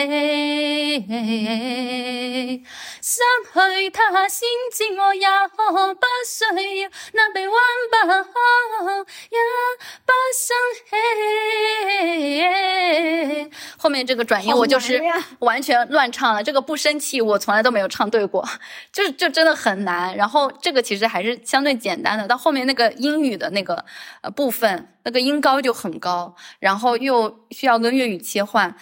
[3.02, 5.62] 失去他，先知我也不
[6.26, 6.44] 需
[6.82, 7.56] 要，那臂弯
[7.90, 8.26] 不好，
[9.30, 9.40] 也
[10.06, 10.54] 不生
[10.90, 10.92] 气。
[13.78, 15.02] 后面这个转音我就是
[15.40, 18.46] 完全乱唱了，这个不生气我从来都没有唱对过，
[18.92, 20.14] 就就真的很难。
[20.18, 20.52] 然后。
[20.62, 23.84] 这个其实还是相对简单的，到后面那个英语的那个
[24.22, 28.74] 呃部分，那个音高就很高，然后又需要跟粤语切换，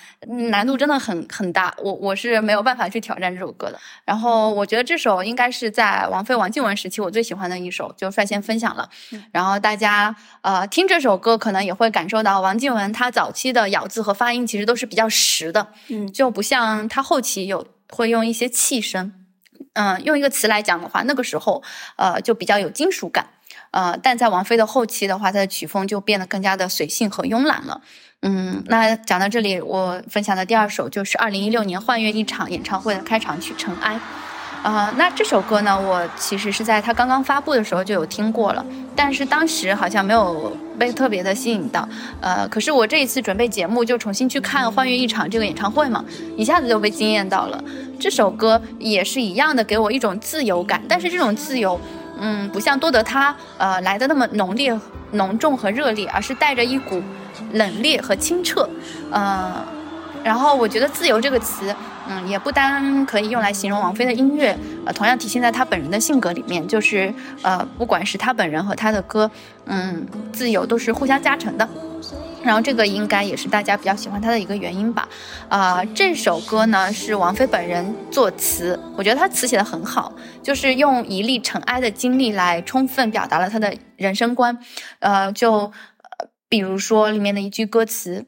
[0.51, 1.73] 难度真的很很大。
[1.77, 3.79] 我我是没有办法去挑战这首歌的。
[4.03, 8.89] 然后我觉得这首应该是在王菲、王靖雯时期我最喜欢的一首，就率先分享了。
[9.31, 19.24] 然后大家呃听这首歌，可能也会感受到王靖雯她早期的咬字和发音其实都是比较实的，嗯，就不像她后期有会用一些气声。
[19.75, 21.61] 嗯，用一个词来讲的话，那个时候，
[21.95, 23.27] 呃，就比较有金属感，
[23.71, 27.81] 呃，但在王菲的后期的话，她的曲风就变得更加的随性和慵懒了。
[28.21, 33.95] 嗯，那讲到这里，我分享的第二首就是二零一六年幻乐一场演唱会的开场曲《尘埃》。
[34.65, 41.87] 啊，那这首歌呢，我其实是在它刚刚发布的时候就有听过了，但是当时好像没有被特别的吸引到。
[42.19, 46.03] 呃，可是我这一次准备节目，就重新去看《幻乐一场》这个演唱会嘛，
[46.35, 47.63] 一下子就被惊艳到了。
[47.99, 51.79] 这首歌也是一样的，给我一种自由感，但是这种自由，
[52.19, 54.75] 嗯，不像多得他呃来的那么浓烈、
[55.11, 56.99] 浓重和热烈，而是带着一股
[57.51, 58.67] 冷冽和清澈。
[59.11, 59.63] 呃，
[60.23, 61.71] 然后我觉得“自由”这个词。
[62.07, 69.29] 嗯，也不单可以用来形容王菲的音乐，呃，同样体现在她本人的性格里面，就是呃，不管是她本人和她的歌，
[69.65, 71.67] 嗯，自由都是互相加成的。
[72.43, 75.09] 然后这个应该也是大家比较喜欢她的一个原因吧。
[75.49, 84.55] 啊，这首歌呢是王菲本人作词，我觉得她词写的很好，就是用一粒尘埃的经历来充分表达了她的人生观。
[84.99, 85.71] 呃，就呃
[86.47, 88.27] 比如说里面的一句歌词。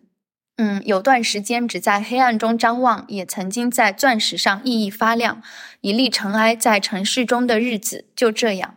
[0.58, 5.42] 嗯，有段时间只在黑暗中张望，也曾经在钻石上熠熠发亮。
[5.82, 8.76] 一粒尘埃在城市中的日子就这样，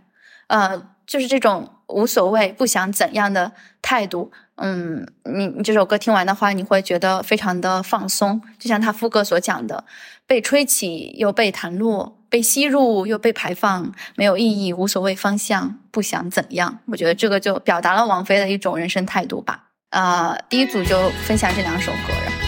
[0.48, 4.30] 呃，就是这种无所谓、不想怎样的态度。
[4.56, 9.84] 嗯，你你这首歌听完的话，你会觉得非常的放松，就像他副歌所讲的，
[10.26, 16.80] 被吹起又被弹落，被吸入又被排放，没有意义，无所谓方向，不想怎样。
[16.88, 19.69] 我觉得这个就表达了王菲的一种人生态度吧。
[19.90, 22.38] 呃，第一组就分享这两首歌然后。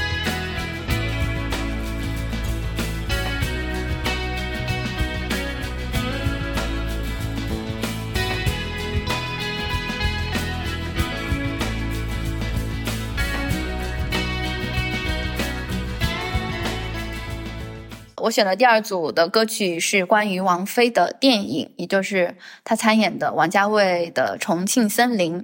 [18.18, 25.40] 我选的第二组的歌曲是关于王菲的电影，也就是她参演的王家卫的《重庆森林》。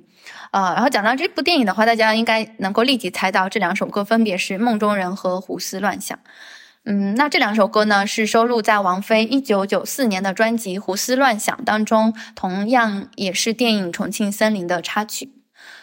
[0.51, 6.17] 呃，然后讲到这部电影的话，大家应该能够立即猜到这两首歌分别是《梦中人》和《胡思乱想》。
[6.85, 15.33] 嗯，那这两首歌呢是收录在王菲一九九四年的专辑《胡思乱想》当中，同样也是电影《重庆森林》的插曲。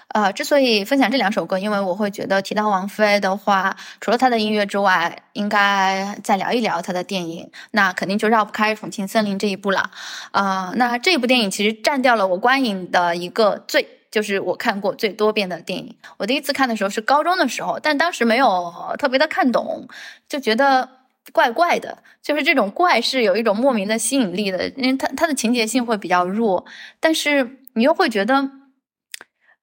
[0.07, 9.91] 呃，之所以分享这两首歌，因为我会觉得提到王菲的话，除了她的音乐之外，应该再聊一聊她的电影，那肯定就绕不开《重庆森林》这一部了。
[10.31, 13.87] 啊，那这部电影其实占掉了我观影的一个最。
[14.15, 15.93] 就是我看过最多遍的电影。
[16.15, 19.89] 我第一次看的时候是高中的时候，但当时没有特别的看懂，
[20.29, 20.89] 就觉得
[21.33, 21.97] 怪怪的。
[22.21, 26.63] 就是这种怪是有一种莫名的吸引力的，因为它它的情节性会比较弱，
[27.01, 28.49] 但是你又会觉得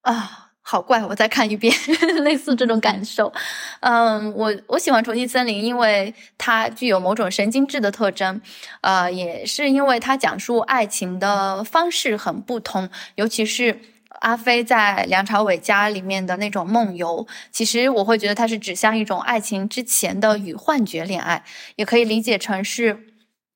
[0.01, 1.03] 啊，好怪！
[1.03, 1.73] 我再看一遍，
[2.23, 3.33] 类似这种感受。
[3.79, 8.39] 嗯，我我喜欢《重庆森林》，因为它具有某种神经质的特征，
[8.81, 13.79] 呃，也是因为它讲述爱情的方式很不同，尤其是。
[14.23, 21.43] 阿飞在梁朝伟家里面的那种梦游，其实我会觉得它是指向一种爱情之前的与幻觉恋爱，
[21.75, 22.97] 也可以理解成是，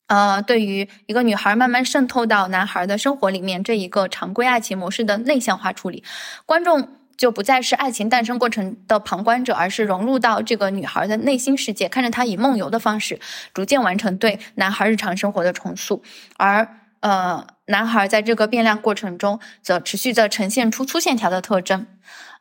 [0.08, 6.04] 呃，对于一个女孩慢慢渗透到男孩的生活里面这一个常规爱情模式的内向化处理，
[6.46, 13.22] 观众就不再是爱情诞生过程的旁观者，而是融入到这个女孩的内心世界，看着她以梦游的方式
[13.54, 16.04] 逐渐完成对男孩日常生活的重塑，
[16.36, 16.68] 而。
[17.02, 21.86] 呃，男孩在这个变量过程中，则持续的呈现出粗线条的特征。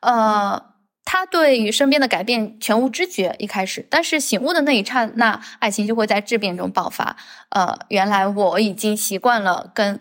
[0.00, 7.16] 呃，他对于身边的改变全无知觉，一开始，但是醒悟的那一刹那，爱情就会在质变中爆发。
[7.50, 10.00] 呃，原来我已经习惯了跟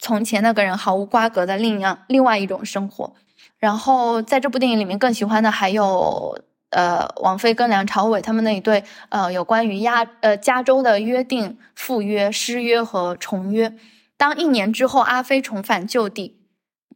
[0.00, 3.14] 从前那个人毫无瓜葛的另样另外一种生活。
[3.58, 6.38] 然后在这部电影里面，更喜欢的还有
[6.70, 13.72] 呃，王菲跟梁朝伟他们那一对，呃，有关于亚呃加州的约定、赴约、失约和重约。
[14.16, 16.40] 当一年之后，阿飞重返旧地，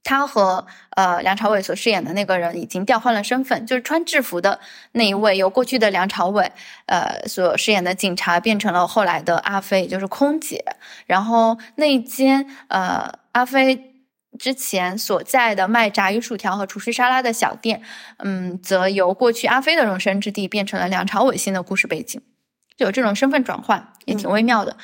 [0.02, 0.66] 他和
[0.96, 4.58] 呃梁朝伟所饰演的那个人已经调换了身份，就是穿制服的
[4.92, 6.50] 那一位，由过去的梁朝伟
[6.86, 10.64] 呃所饰演的警察变成了后来的阿飞，也就是空姐。
[11.06, 13.89] 然后那一间呃阿飞
[14.38, 17.82] 之前所在的卖炸鱼薯条和厨师沙拉的小店，
[18.18, 22.20] 嗯，则由过去阿飞的容身之地变成了梁朝伟新的故事背景，
[22.76, 24.76] 就有这种身份转换，也挺微妙的。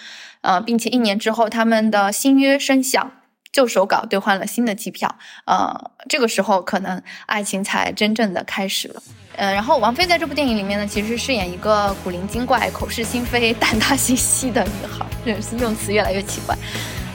[0.42, 3.10] 呃，并且一年之后，他们的新约生效，
[3.50, 5.16] 旧手稿兑换了新的机票。
[5.46, 9.02] 呃，这个时候可能爱情才真正的开始了。
[9.36, 15.06] 呃，然后王菲在这部电影里面呢，其实饰演一个古灵精怪、口是心非、胆大心细的女孩，
[15.40, 16.56] 是用词越来越奇怪。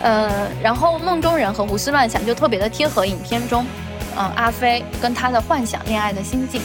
[0.01, 3.65] 呃，然后梦中人和胡思乱想就特别的贴合影片中，
[4.17, 6.61] 嗯，阿飞跟他的幻想恋爱的心境。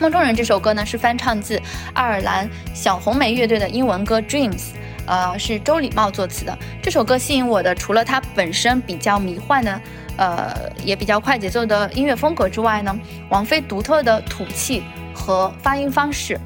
[0.00, 1.60] 梦中人这首歌呢，是翻唱自
[1.92, 4.70] 爱尔兰小红莓乐队的英文歌 Dreams。
[5.06, 6.58] 呃，是周礼茂作词的。
[6.82, 9.80] 这首歌吸引我的，除了它本身比较迷幻的，
[10.16, 12.98] 呃，也比较快节奏的音乐风格之外呢，
[13.28, 14.82] 王菲独特的吐气
[15.14, 16.40] 和发音方式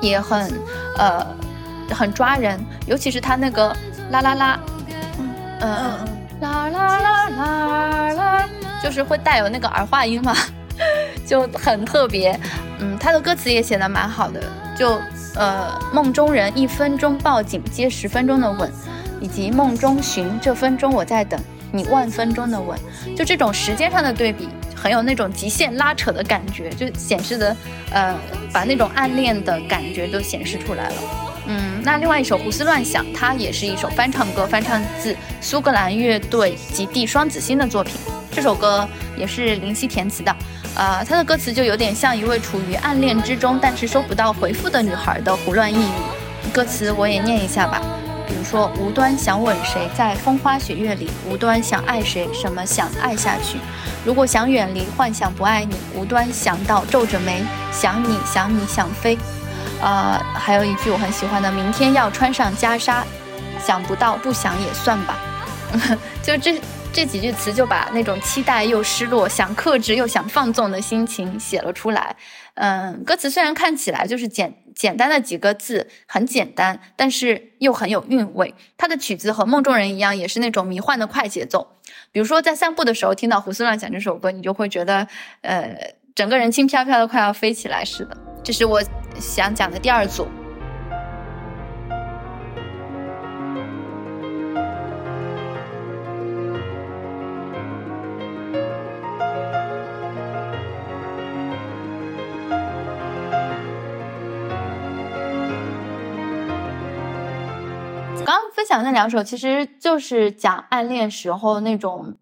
[0.00, 0.52] 也很，
[0.98, 1.24] 呃，
[1.90, 3.68] 很抓人，尤其是她那个
[4.10, 4.60] 啦啦啦，
[5.20, 5.31] 嗯，
[5.66, 8.48] 啦啦啦啦啦，
[8.82, 10.36] 就是会带有那个儿化音嘛，
[11.26, 12.38] 就很特别。
[12.78, 14.40] 嗯，他的歌词也写的蛮好的，
[14.76, 14.98] 就。
[15.34, 18.70] 呃，梦中人一分钟报警接十分钟的吻，
[19.18, 21.40] 以及梦中寻这分钟我在等
[21.72, 22.78] 你万分钟的吻，
[23.16, 24.46] 就这种时间上的对比，
[24.76, 27.56] 很有那种极限拉扯的感觉，就显示的，
[27.92, 28.14] 呃，
[28.52, 30.94] 把那种暗恋的感觉都显示出来了。
[31.46, 37.96] 嗯，那另外一首胡思乱想，它也是一首翻唱歌，翻唱自苏格兰乐队极地双子星的作品，
[38.30, 40.34] 这首歌也是林夕填词的。
[40.74, 46.50] 呃，他的歌词就有点像一位处于暗恋之中，但是收不到回复的女孩的胡乱呓语。
[46.52, 47.82] 歌词我也念一下吧，
[48.26, 53.58] 比如说无端想吻谁，在风花雪月里；无端想爱谁，什么想爱下去。
[54.04, 59.18] 如果想远离，幻想不爱你；无端想到皱着眉，想你想你想飞。
[59.82, 63.02] 呃，还有一句我很喜欢的，明天要穿上袈裟，
[63.60, 65.18] 想不到不想也算吧。
[66.22, 66.58] 就这。
[66.94, 72.14] 这几句词就把那种期待又失落、想克制又想放纵的心情写了出来。
[72.52, 78.54] 嗯，歌词虽然看起来就是简简单的几个字，很简单，但是又很有韵味。
[78.76, 81.78] 它的曲子和《梦中人》一样，也是那种迷幻的快节奏。
[82.12, 85.08] 比如说在散步的时候听到《胡思乱想》这首歌，你就会觉得，
[85.40, 88.14] 呃，整个人轻飘飘的，快要飞起来似的。
[88.44, 88.82] 这是我
[89.18, 90.28] 想讲的第二组。
[108.24, 112.16] 刚刚分享那两首，其实就是讲暗恋时候那种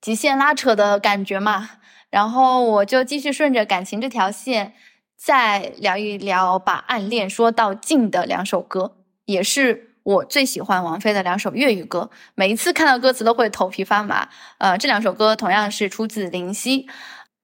[0.00, 1.70] 极限拉扯的感觉嘛。
[2.10, 4.74] 然后我就继续顺着感情这条线，
[5.16, 8.96] 再聊一聊把暗恋说到尽的两首歌，
[9.26, 12.10] 也是我最喜欢王菲的两首粤语歌。
[12.34, 14.28] 每一次看到歌词都会头皮发麻。
[14.58, 16.88] 呃，这两首歌同样是出自林夕。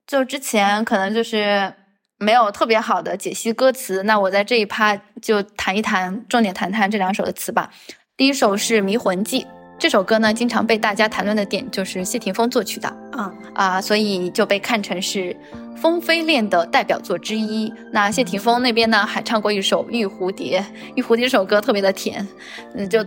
[0.07, 1.75] 就之前可能就是
[2.19, 7.71] 没有特别好的解析歌词，那我在这一趴就谈一谈，重点谈谈这两首的词吧。
[8.17, 9.43] 第一首是《迷魂记》，
[9.79, 15.37] 这首歌呢，经常被大家谈论的点就是谢霆锋作曲的啊啊，所以就被看成是
[15.77, 17.73] 风飞恋的代表作之一。
[17.91, 20.61] 那谢霆锋那边呢，还唱过一首《玉蝴蝶》，
[20.95, 22.27] 《玉蝴蝶》这首歌特别的甜，
[22.75, 23.05] 嗯，就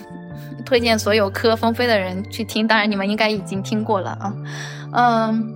[0.64, 2.66] 推荐所有磕风飞的人去听。
[2.66, 4.34] 当然，你们应该已经听过了啊，
[4.92, 5.54] 嗯，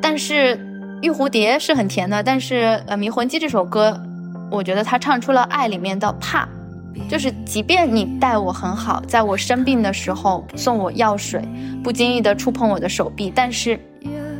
[0.00, 0.56] 但是
[1.02, 4.00] 《玉蝴蝶》是很甜的，但是呃，《迷魂记》这首歌，
[4.50, 6.48] 我觉得他唱出了爱里面的怕。
[7.08, 11.42] 就是，即便你待我很好，在我生病的时候送我药水，
[11.82, 13.78] 不经意的触碰我的手臂，但是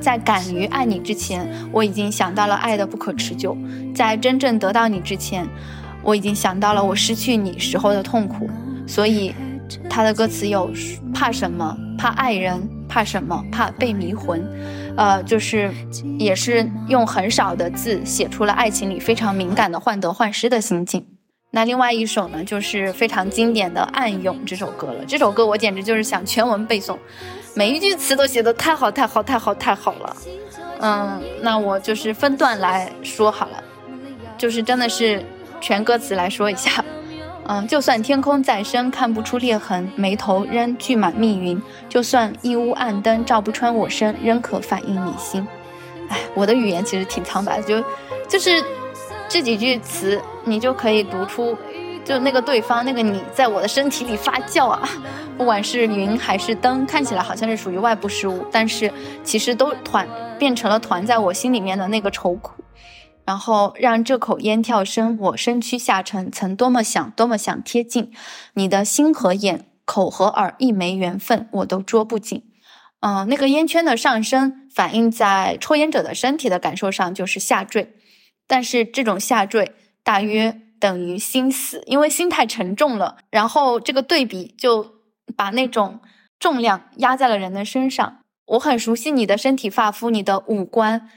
[0.00, 3.56] 在敢于爱你之前，我已经想到了爱的不可持久；
[3.94, 5.46] 在真正得到你之前，
[6.02, 8.48] 我已经想到了我失去你时候的痛苦。
[8.86, 9.34] 所以，
[9.88, 10.70] 他的歌词有
[11.14, 11.76] 怕什么？
[11.96, 12.60] 怕爱人？
[12.88, 13.42] 怕什么？
[13.50, 14.42] 怕被迷魂？
[14.96, 15.72] 呃，就是
[16.18, 21.04] 也是用很少的字写出了爱情里非常敏感的患得患失的心境。
[21.54, 25.04] 那另外一首呢，就是非常经典的《暗涌》这首歌了。
[25.06, 26.98] 这首歌我简直就是想全文背诵，
[27.54, 30.16] 每一句词都写的太好太好太好太好了。
[30.80, 33.62] 嗯，那我就是分段来说好了，
[34.36, 35.24] 就是真的是
[35.60, 36.84] 全歌词来说一下。
[37.46, 41.56] 嗯，就算天空再深看不出裂痕，眉头仍聚满密云；
[41.88, 45.46] 就算一屋暗灯照不穿我身，仍可反映你心。
[46.08, 47.84] 哎，我的语言其实挺苍白的，就
[48.28, 48.60] 就是。
[49.34, 51.58] 这几句词，你就可以读出，
[52.04, 54.88] 就那个对方那个你在我的身体里发酵啊，
[55.36, 58.92] 不管是云还是灯，看起来好像是属于外部事物，但是
[59.24, 60.08] 其实都团
[60.38, 62.62] 变成了团在我心里面的那个愁苦。
[63.24, 68.12] 然后让这口烟跳升，我身躯下沉，曾多么想，多么想贴近
[68.52, 72.44] 你的心和眼，口和耳一枚缘分，我都捉不紧。
[73.00, 77.96] 嗯，那个烟圈的上升，反映在抽烟者的身体的感受上，就是下坠。
[78.46, 79.72] 但是这种下坠
[80.02, 83.16] 大约等于心死，因为心太沉重了。
[83.30, 84.96] 然后这个对比就
[85.36, 86.00] 把那种
[86.38, 88.18] 重量压在了人的身上。
[88.46, 91.08] 我很熟悉你的身体发肤，你的五官，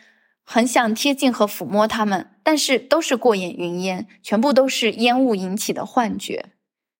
[0.45, 6.45] 很想贴近和抚摸它们，但是都是过眼云烟，全部都是烟雾引起的幻觉，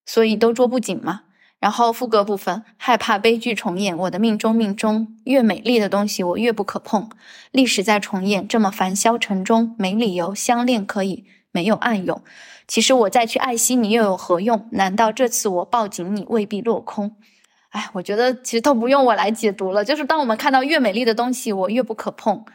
[0.05, 1.23] 所以都捉不紧嘛。
[1.59, 7.09] 然后副歌部分，害怕悲剧重演，我的命中命中，越美丽的东西我越不可碰。
[7.51, 12.21] 历史在重演，这么繁嚣城中，没理由相恋可以没有暗涌。
[12.67, 14.67] 其实我再去爱惜你又有何用？
[14.71, 17.15] 难道这次我抱紧你未必落空？
[17.69, 19.83] 哎，我觉得其实都不用我来解读了。
[19.83, 22.45] 就是当我们看到越美丽的东西，我越不可碰，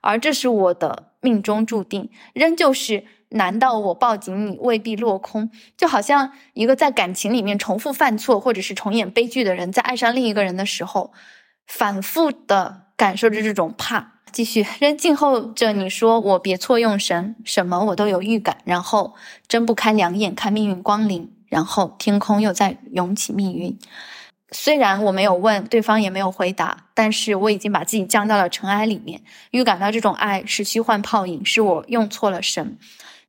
[0.00, 3.04] 而这是我的命中注定，仍旧是。
[3.32, 5.50] 难道我抱紧你未必落空？
[5.76, 11.12] 就好像一个在感情里面重复犯错或者是重演悲剧的人，在爱上另一个人的时候，
[11.66, 14.12] 反复的感受着这种怕。
[14.32, 19.14] 继续仍静候着你说我别错用神，什么我都有预感，然后
[19.46, 23.78] 睁不开两眼看命运光临，然后天空又在涌起命运。
[24.50, 32.78] 虽然我没有问，对方也没有回答，但是我已经把自己降到了尘埃里面，预感到这种爱是虚幻泡影，是我用错了神。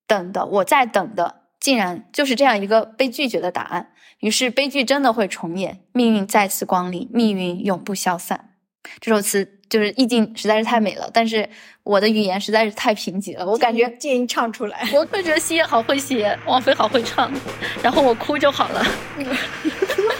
[0.07, 3.91] 等的，我在等的，竟然就是这样一个被拒绝的答案。
[4.19, 8.51] 于是悲剧真的会重演，命运再次光临，命运永不消散。
[8.99, 9.59] 这首词。
[9.69, 11.49] 就是意境实在是太美了，但是
[11.81, 13.43] 我的语言实在是太贫瘠了。
[13.43, 14.87] 我感觉建议唱出来。
[14.93, 17.33] 我会觉得西野好会写，王菲好会唱，
[17.81, 18.85] 然后我哭就好了。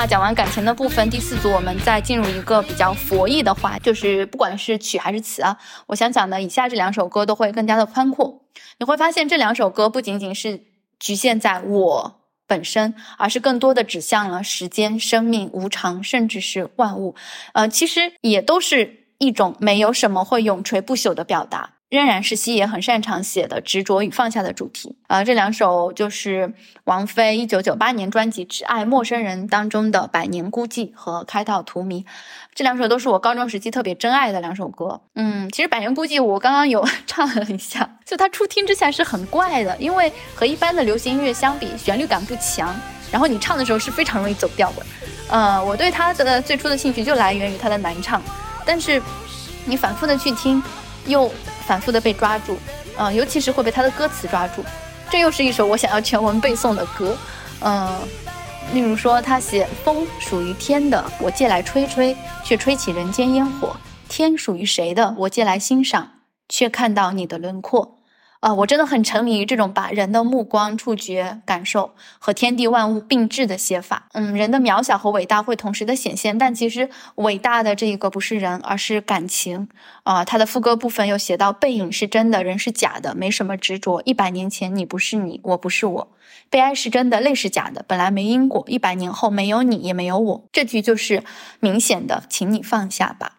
[0.00, 5.54] 那讲完感情的部分，第四组我们再进入一个比较佛意的话，就是不管是曲还是词啊，
[5.88, 8.40] 我想讲的以下这两首歌都会更加的宽阔。
[8.78, 10.62] 你会发现这两首歌不仅仅是
[10.98, 17.14] 局限在我本身，而是更多的指向了时间、生命、无常，甚至是万物。
[17.52, 21.74] 呃，其实也都是一种没有什么会永垂不朽的表达。
[21.90, 32.04] 仍然是西野很擅长写的执着与放下的主题啊，这两首就是王菲一九九八年专辑《只爱陌生人》当中的《百年孤寂》和《开到荼蘼》，
[32.54, 35.00] 这两首都是我高中时期特别珍爱的两首歌。
[35.16, 42.72] 嗯，其实《百年孤寂》我刚刚有 唱了一下，就它初听之下是很怪的，因为和一般的流行音乐相比，旋律感不强，
[43.10, 44.86] 然后你唱的时候是非常容易走调的。
[45.28, 48.22] 呃，我对它的最初的兴趣就来源于它的难唱，
[48.64, 49.02] 但是
[49.64, 50.62] 你反复的去听，
[51.06, 51.28] 又。
[51.70, 52.58] 反复的被抓住，
[52.98, 54.64] 嗯，尤其是会被他的歌词抓住。
[55.08, 57.16] 这又是一首我想要全文背诵的歌，
[57.60, 57.96] 嗯，
[58.74, 63.68] 例如说他写风属于天的，我借来吹吹，却吹起人间烟火；
[64.08, 66.10] 天属于谁的，我借来欣赏，
[66.48, 67.99] 却看到你的轮廓。
[68.40, 74.08] 啊，我真的很沉迷于这种把人的目光、触觉、感受和天地万物并置的写法。
[74.12, 79.68] 嗯，人的渺小和伟大会同时的显现，但其实伟大的这个不是人，而是感情。
[80.04, 84.00] 啊，他的副歌部分又写到：背影是真的，人是假的，没什么执着。
[84.06, 86.08] 一百年前你不是你，我不是我。
[86.48, 88.64] 悲哀是真的，泪是假的，本来没因果。
[88.66, 90.44] 一百年后没有你，也没有我。
[90.50, 91.22] 这句就是
[91.60, 93.32] 明显的，请你放下吧。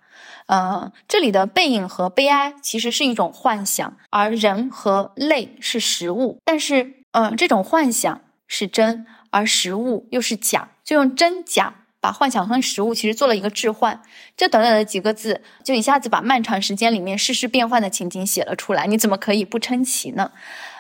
[0.52, 6.40] 呃，这里的背影和悲哀其实是一种幻想，而人和泪是实物。
[6.44, 14.02] 但是，嗯，这种幻想是真，而实物又是假，就用真假把幻想和实物其实做了一个置换。
[14.36, 18.86] 这短短的几个字，就一下子把漫长时间里面世事变幻的情景写了出来。
[18.88, 20.34] 你怎么可以不称奇呢？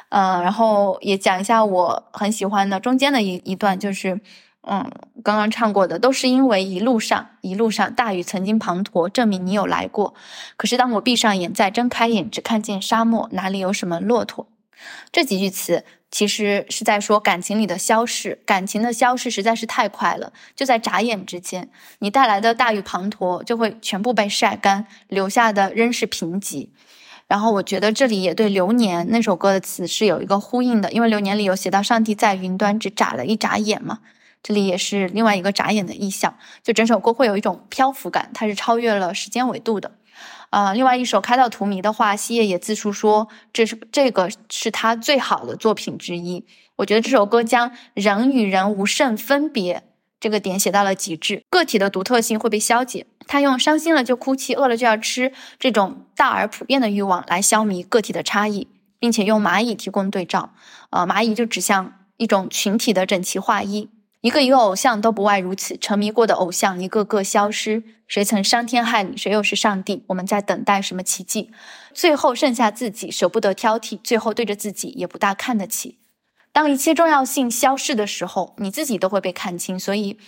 [0.09, 4.19] 嗯，然后也讲一下我很喜欢的中间的一一段，就是。
[4.63, 4.91] 嗯，
[5.23, 10.13] 刚刚唱过的都是因为一路上一路上大雨曾经滂沱，证明你有来过。
[10.55, 14.47] 可是当我闭上眼再睁开眼，只看见沙漠，哪里有什么骆驼？
[15.11, 26.69] 这几句词其实是在说感情里的消逝，感情的消逝实在是太快了，就在眨眼之间，你带来的大雨滂沱就会全部被晒干，留下的仍是贫瘠。
[27.27, 33.99] 然后我觉得这里也对《流年》那首歌的词是有一个呼应的，因为《流年》里有写到上帝在云端只眨了一眨眼嘛。
[34.43, 39.91] 这里也是另外一个眨眼的意象，就整首歌会有一种漂浮感，它是超越了时间维度的。
[40.49, 46.45] 啊，另外一首《开到荼蘼》的话，西野也自述说，这是这个是他最好的作品之一。
[46.75, 49.83] 我觉得这首歌将人与人无甚分别
[50.19, 53.05] 这个点写到了极致，个体的独特性会被消解。
[53.27, 58.67] 他用伤心了就哭泣，饿了就要吃这种大而普遍的欲望来消弭个体的差异，
[58.99, 60.53] 并且用蚂蚁提供对照。
[60.89, 63.89] 呃，蚂蚁就指向一种群体的整齐划一。
[64.21, 69.17] 一个一个偶像都不外如此，沉迷过的偶像一个个消失，谁曾伤天害理？
[69.17, 70.03] 谁又是上帝？
[70.07, 71.51] 我们在等待什么奇迹？
[71.93, 75.97] 最后剩下自己，舍不得挑剔，最后对着自己也不大看得起。
[76.51, 79.79] 当一切重要性消逝的时候，你自己都会被看清。
[79.79, 80.19] 所以，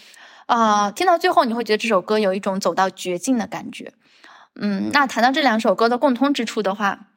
[0.47, 3.93] 啊，听到最后你会觉得这首歌有一种走到绝境的感觉。
[4.55, 7.07] 嗯，那谈到这两首歌的共通之处的话。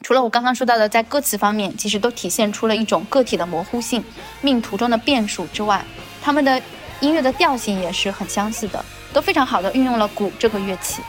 [0.00, 4.02] 除了我刚刚说到的，在歌词方面，其实都体现出了一种个体的模糊性、
[4.40, 5.84] 命途中的变数之外，
[6.22, 6.62] 他们的
[7.00, 11.02] 音乐的调性也是很相似的，都非常好的运用了鼓这个乐器，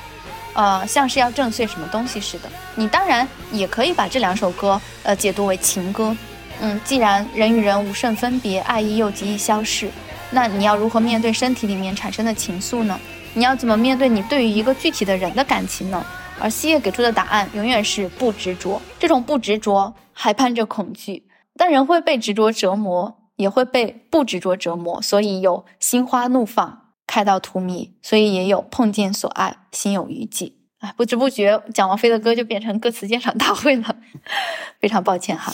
[0.54, 2.50] 呃，像是要震碎什么东西似的。
[2.76, 6.16] 你当然也可以把这两首歌，呃，解读为情歌。
[6.60, 9.90] 嗯，既然人与人无甚分别，爱意又极易消逝，
[10.32, 13.00] 那你要如何面对身体里面产生的情愫呢？
[13.36, 16.04] 你要怎么面对你对于一个具体的人的感情呢？
[16.40, 21.24] 而西叶给出的答案永远是不执着，这种不执着还伴着恐惧，
[21.56, 30.58] 但人会被执着折磨，也会被不执着折磨，所以有心花怒放，开到荼蘼，所以也有碰见所爱，心有余悸。
[30.80, 33.96] 哎，不知不觉讲王菲的歌就变成歌词鉴赏大会了，
[34.82, 35.54] 非常抱歉哈，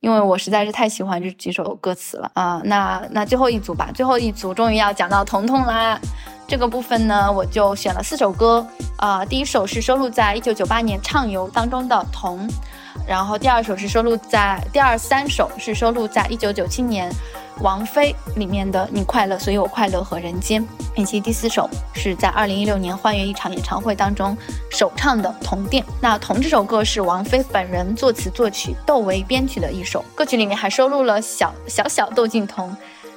[0.00, 2.60] 因为我实在是太喜欢这几首歌词了啊。
[2.64, 5.98] 那那最后一组吧，最后一组终于要讲到彤彤啦。
[6.46, 8.66] 这个部分呢，我就选了四首歌，
[8.96, 12.48] 啊，第一首是收录在一九九八年畅游当中的《童》，
[13.06, 17.10] 然后第二首是收录在第二三首是收录在一九九七年
[17.60, 20.62] 王菲里面的《你快乐所以我快乐》和《人间》，
[20.94, 24.36] 以及第四首是在二零一六年欢悦一场演唱会当中
[24.70, 25.82] 首唱的《童电》。
[26.00, 32.76] 那《童》这首歌是王菲本人作词作曲，窦唯编曲的一首歌曲，里面还收录了小小小窦靖童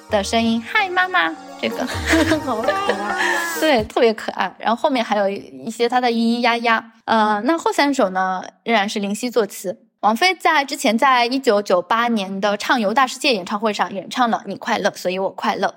[0.09, 1.35] 的声音，嗨妈妈。
[1.61, 1.85] 这个
[2.41, 4.53] 好可爱，对，特别可爱。
[4.57, 6.93] 然后后面还有一些他的咿咿呀呀。
[7.05, 9.85] 呃，那后三首呢，仍然是林夕作词。
[9.99, 15.67] 王菲在之前在一九九八年的畅游大世界演唱会上演唱了《你快乐，所以我快乐》。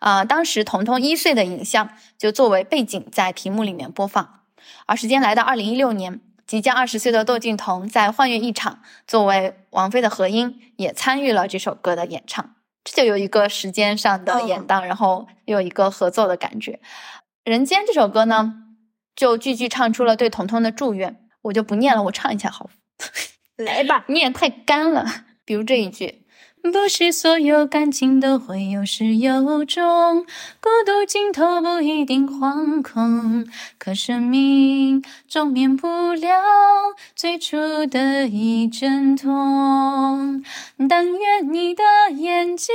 [0.00, 1.88] 啊，当时童童一岁的影像
[2.18, 4.40] 就作为背景在屏幕里面播放。
[4.84, 12.50] 而时间来到二零一六年，即将二十岁的窦靖童在幻乐一场作为王菲的合音，也参与了这首歌的演唱。
[12.84, 16.80] 这就有一个时间上的延宕，然后又有一个合奏的感觉。
[17.44, 18.54] 人间这首歌呢，
[19.14, 22.70] 就句句唱出了对彤彤的祝愿，我就不念了，我唱一下好。
[23.56, 25.04] 来吧，念太干了。
[25.44, 26.26] 比如这一句。
[26.62, 30.24] 不是所有感情都会有始有终，
[30.60, 33.46] 孤独尽头不一定惶恐，
[33.78, 36.30] 可生命终免不了
[37.16, 37.56] 最初
[37.86, 40.44] 的一阵痛。
[40.88, 41.82] 但愿你的
[42.14, 42.74] 眼睛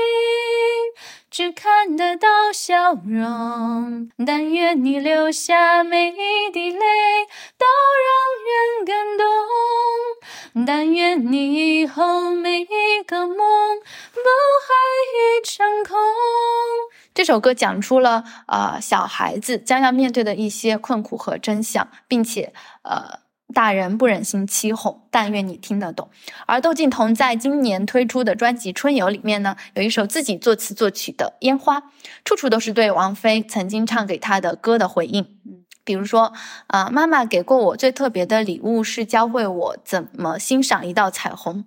[1.37, 6.79] 只看得到笑容，但愿你流下每一滴泪
[7.57, 7.65] 都
[8.05, 8.15] 让
[8.47, 10.65] 人感动。
[10.65, 14.21] 但愿你以后每一个梦不
[14.63, 14.73] 还
[15.11, 15.97] 一场空。
[17.13, 23.19] 这首歌讲出了呃小孩子将要面对的一些困苦和真相，并且呃
[23.53, 25.01] 大人不忍心欺哄。
[25.11, 26.09] 但愿你听得懂。
[26.45, 31.79] 而窦靖童在今年推出的专辑《春游》里面呢，有一首自己作词作曲的《烟花》，
[32.23, 35.25] 处处都是对王菲曾经唱给他的歌的回应。
[35.83, 36.33] 比如说，
[36.67, 41.63] 啊，妈妈给过我最特别的礼物是教会我怎么欣赏一道彩虹，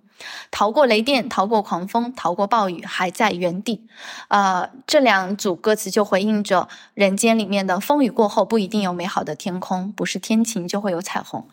[0.51, 3.85] 逃过雷电，逃过狂风，逃过暴雨，还在原地。
[4.27, 11.47] 呃，这两组歌词就回应着人间里面的风雨过后不一定有美好的天空，不是天晴就会有彩虹。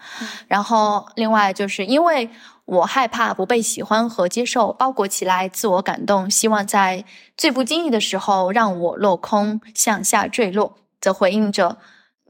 [0.48, 2.30] 然后，另外就是因为
[2.64, 7.04] 我害怕不被喜欢和接受，包裹起来自我感动，希望在
[7.36, 11.78] 最不经意的时候让我落空，向下坠落，则回应着。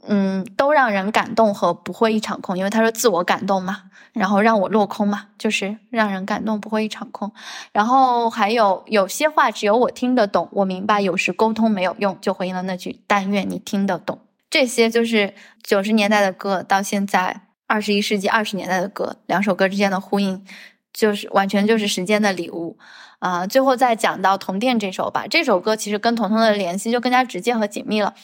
[0.09, 3.83] 嗯，都让人感动和不会一场空，因为他说自我感动嘛，
[4.13, 7.33] 然后让我落空嘛，就是让人感动不会一场空。
[7.73, 14.21] 然后还有有些话只有我听得懂，我明白有时沟通没有用，就回应了那句但愿你听得懂。
[14.49, 20.45] 这些就是九十年代的歌到现在二十一世纪二十年代的歌，两首歌之间的呼应，
[20.93, 22.79] 就是完全就是时间的礼物
[23.19, 23.45] 啊。
[23.45, 28.15] 最后再讲到《同电》这首吧，这首歌其实跟彤彤的联系就更加直接和紧密了。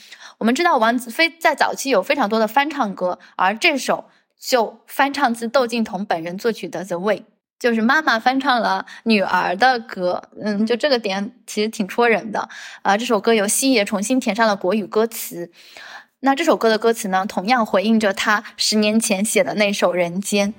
[0.43, 4.07] 我们知道王子飞在早期有非常多的翻唱歌，而这首
[4.41, 7.19] 就翻唱自窦靖童本人作曲的《The Way》，
[7.61, 10.25] 就是妈妈翻唱了女儿的歌。
[10.43, 12.49] 嗯，就这个点其实挺戳人的。
[12.83, 15.53] 啊，这首歌由西野重新填上了国语歌词。
[16.19, 20.53] 那这首歌的歌词呢，同样回应着他十年前写的那首《人间》。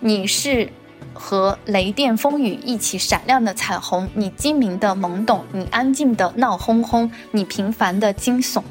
[0.00, 0.70] 你是
[1.14, 8.62] 和雷电风雨一起闪亮的彩虹，你精明的懵懂，你安静的闹哄哄，你平凡的惊悚。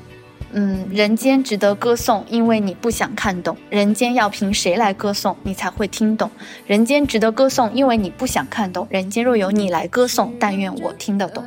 [0.56, 3.58] 嗯，人间值得歌颂，因为你不想看懂。
[3.70, 6.30] 人间要凭谁来歌颂，你才会听懂。
[6.68, 8.88] 人间值得歌颂，因为你不想看懂。
[8.90, 11.44] 人间若有你来歌颂，但愿我听得懂。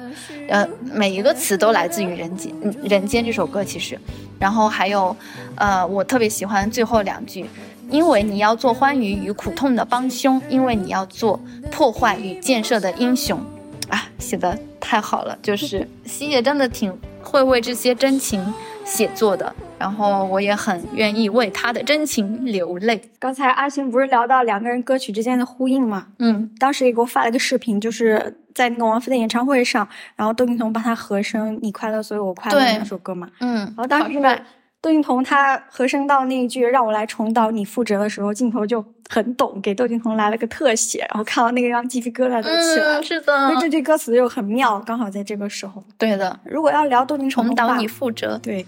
[0.49, 3.99] 呃，每一个词都来自于人间，嗯人间这首歌其实，
[4.39, 5.17] 然后还有，
[5.55, 7.47] 呃，我特别喜欢最后两句，
[7.91, 11.41] 因为你要做欢愉与苦痛的帮凶，因为你要做
[11.71, 13.41] 破坏与建设的英雄。
[13.89, 16.93] 啊，写的太好了，就是西野真的挺
[17.23, 18.45] 会为这些真情。
[18.87, 22.99] 写作的，然后我也很愿意为他的真情流泪。
[23.19, 26.07] 刚才阿星不是聊到两个人歌曲之间的呼应吗？
[26.21, 33.29] 嗯，当时也给我发了个视频，就是在那个王菲的演唱会上，然后窦靖童帮他和声“你快乐，所以我快乐”那首歌嘛。
[33.41, 34.43] 嗯，然后当时好帅
[34.87, 43.01] 窦靖童他和声到那一句“让我来重蹈你覆辙”的时候，镜头就很懂，给窦靖童来了个特写，然后看到那个让鸡皮疙瘩都起来了。
[43.01, 45.83] 嗯，是的所以，这句歌词又很妙，刚好在这个时候。
[45.99, 48.39] 对的，如果要聊窦靖童重蹈你覆辙。
[48.41, 48.65] 对，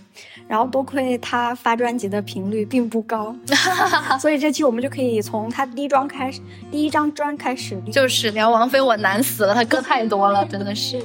[0.48, 3.32] 然后多亏他发专辑的频率并不高，
[4.18, 7.80] 所以这期我们就可以从他第一张开始，第一张专开始。
[7.92, 11.00] 就是聊王菲，我难死了，她歌太多了，真的是。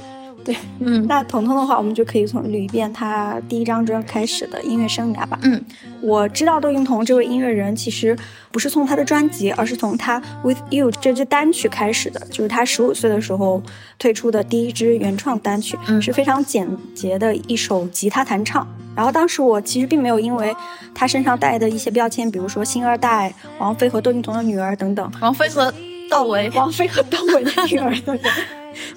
[0.45, 5.39] 对，嗯那彤彤的话，我们就可以从捋一遍他第一张专开始的音乐生涯吧。
[5.43, 5.63] 嗯，
[6.01, 8.17] 我知道窦靖童这位音乐人，其实
[8.51, 13.63] 不是从他的专辑，而是从他《With You》这支单曲开始的，就是他十五岁的时候
[13.97, 18.67] 推出的第一支原创单曲，嗯是非常简洁的一首吉他弹唱。
[18.95, 20.55] 然后当时我其实并没有因为
[20.93, 25.73] 他身上带的一些标签，比如说星二代、王菲和窦靖童的女儿等等，王菲和
[26.11, 28.31] 窦唯，王菲和窦唯的女儿等等，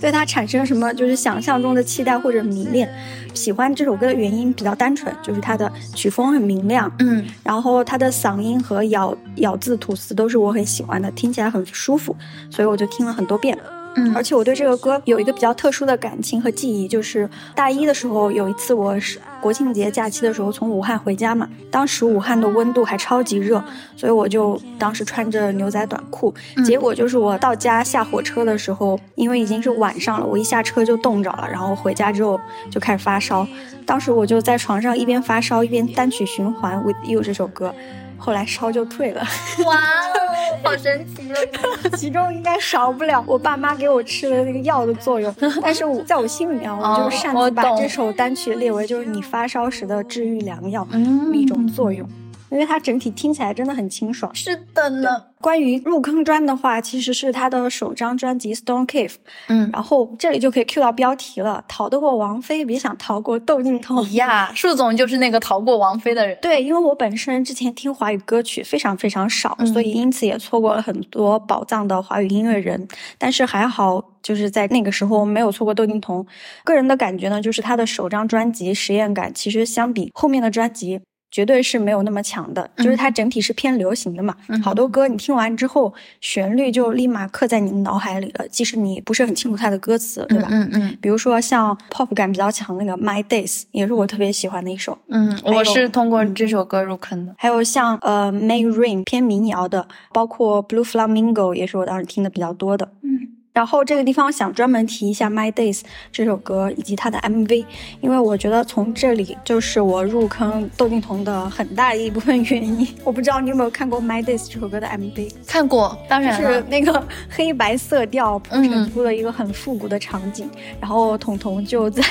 [0.00, 2.88] 对他产生什么就是想象中的期待或者迷恋。
[3.34, 12.16] 喜欢这首歌的原因比较单纯，就是它的曲风很明亮，嗯然后他的嗓音和咬咬字吐词都是我很喜欢的，听起来很舒服，
[12.50, 13.58] 所以我就听了很多遍。
[13.96, 23.62] 嗯，而且我对这个歌有一个比较特殊的感情和记忆，就是大一的时候有一次我是国庆节假期的时候从武汉回家嘛，当时武汉的温度还超级热，
[23.96, 26.64] 所以我就当时穿着牛仔短裤，嗯。
[26.64, 32.38] 结果就是我到家下火车的时候，因为已经是晚上了，我一下车就冻着了，然后回家之后
[32.70, 33.46] 就开始发烧，
[33.86, 37.74] 当时我就在床上一边发烧一边单曲循环《With You》这首歌。
[38.18, 39.20] 后来烧就退了，
[39.64, 41.90] 哇哦，好神奇哦！
[41.96, 45.34] 其中应该少不了我爸妈给我吃的那个药的作用。
[45.62, 52.08] 但是我在我心里面，我就擅自把这首单曲列为就是你发烧时的治愈良药嗯一种作用，
[52.50, 54.34] 因为它整体听起来真的很清爽。
[54.34, 55.24] 是的呢。
[55.38, 59.10] 关于入坑专的话，其实是他的首张专辑《Stone Cave》，
[59.48, 64.10] 嗯，然后这里就可以 cue 到标题了：逃得过王菲，别想逃过窦靖童。
[64.14, 66.36] 呀，树总就是那个逃过王菲的人。
[66.40, 72.88] 对，因为我本身之前听华语歌曲非常非常少，嗯所以因此也错过了很多宝藏的华语音乐人。
[73.18, 76.26] 但是还好，就是在那个时候没有错过窦靖童。
[76.64, 81.02] 个人的感觉呢，就是他的首张专辑《实验感》其实相比后面的专辑。
[81.36, 90.48] 绝对是没有那么强的，就是它整体是偏流行的嘛，嗯好多歌你听完之后，旋律就立马刻在你的脑海里了，即使你不是很清楚它的歌词，对吧？
[90.50, 94.96] 嗯嗯比如说像 pop 感比较强那个《My Days》，也是我特别喜欢的一首。
[95.08, 97.34] 嗯，我是通过这首歌入坑的。
[97.36, 102.88] 还有像呃 May Rain 偏民谣的，包括 Blue Flamingo 也是我当时听的比较多的。
[103.02, 105.78] 嗯，然后这个地方想专门提一下《My Days》
[106.12, 107.64] 这首歌以及它的 MV，
[108.02, 112.86] 因为我觉得从这里就是我入坑窦靖童的很大一部分原因。
[113.02, 116.52] 我不知道你有没有看过《My Days》这首歌的 MV，看过，当然了。
[116.52, 122.02] 是那个 黑白色调铺陈嗯出了一个很复古的场景，然后彤彤就在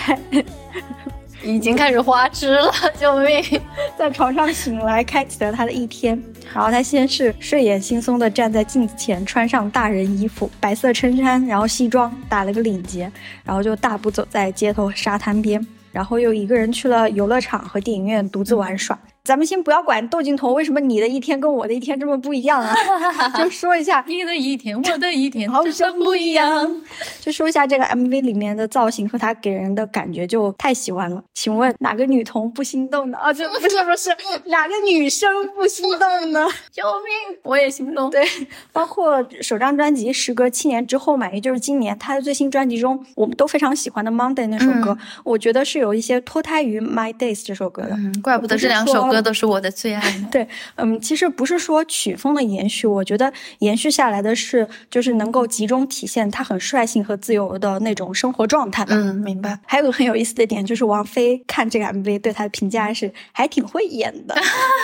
[1.46, 3.62] 已经开始花痴了， 救命！
[3.98, 6.20] 在床上醒来，开启了他的一天。
[6.54, 13.12] 然后他先是睡眼惺忪地站在镜子前，穿上大人衣服，白色衬衫，然后西装，打了个领结，
[13.44, 18.98] 然后就大步走在街头沙滩边，然后又一个人去了游乐场和电影院独自玩耍。
[19.26, 22.74] 咱们先不要管窦靖童为什么你的一天跟我的一天这么不一样啊，
[23.36, 26.82] 就说一下你的一天，我的一天， 好像不一样。
[27.20, 31.24] 就说一下这个 MV 里面的造型和他给人的感觉就太喜欢了。
[31.34, 33.18] 请问哪个女童不心动呢？
[33.18, 34.16] 啊，这不是不是
[34.46, 36.48] 哪个女生不心动呢？
[36.72, 37.40] 救命！
[37.42, 38.12] 我也心动。
[38.12, 38.24] 对，
[38.72, 47.90] 包括首张专辑时隔七年之后嘛，也就是今年他的最新专辑中，我们都非常喜欢的《Monday》那首歌，我觉得是有一些脱胎于《My Days》这首歌的。
[47.92, 50.28] 嗯，怪不得这两首歌都是我的最爱呢。
[50.32, 58.96] 对，嗯，其实不是说曲风的延续，我觉得延续下来的是，就是能够集中体现他很率性和自由的那种生活状态吧。
[58.96, 59.60] 嗯，明白。
[59.66, 64.36] 还有个很有意思的点，就是王菲看这个 MV 对他的评价是还挺会演的。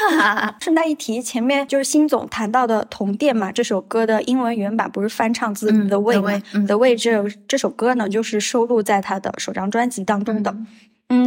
[0.60, 10.52] 顺带一提，前面就是辛总谈到的《同店》嘛，这首歌的英文原版不是翻唱自嗯 The Way 嘛、The Way，嗯 The Way 这这首歌呢，就是收录在他的首张专辑当中的。
[10.52, 10.68] 嗯，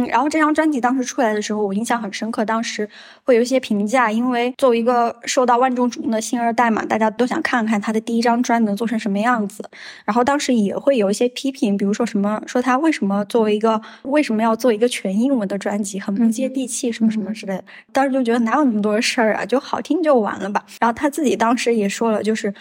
[0.07, 2.43] 然后这张专辑当时出来的时候，我印象很深刻。
[2.45, 2.89] 当时
[3.23, 9.69] 会有一些评价，因为作为一个受到万众瞩目的星二代嘛，大家都想看看他的第一张专能做成什么样子。
[10.05, 17.63] 然后当时也会有一些批评，比如说什么说他为什么作为一个为什么要做一个全英文的专辑，很不接地气，什么什么之类的。
[17.91, 20.65] 当时就觉得哪有那么多事儿啊，就好听就完了吧。
[20.79, 22.53] 然后他自己当时也说了，就是。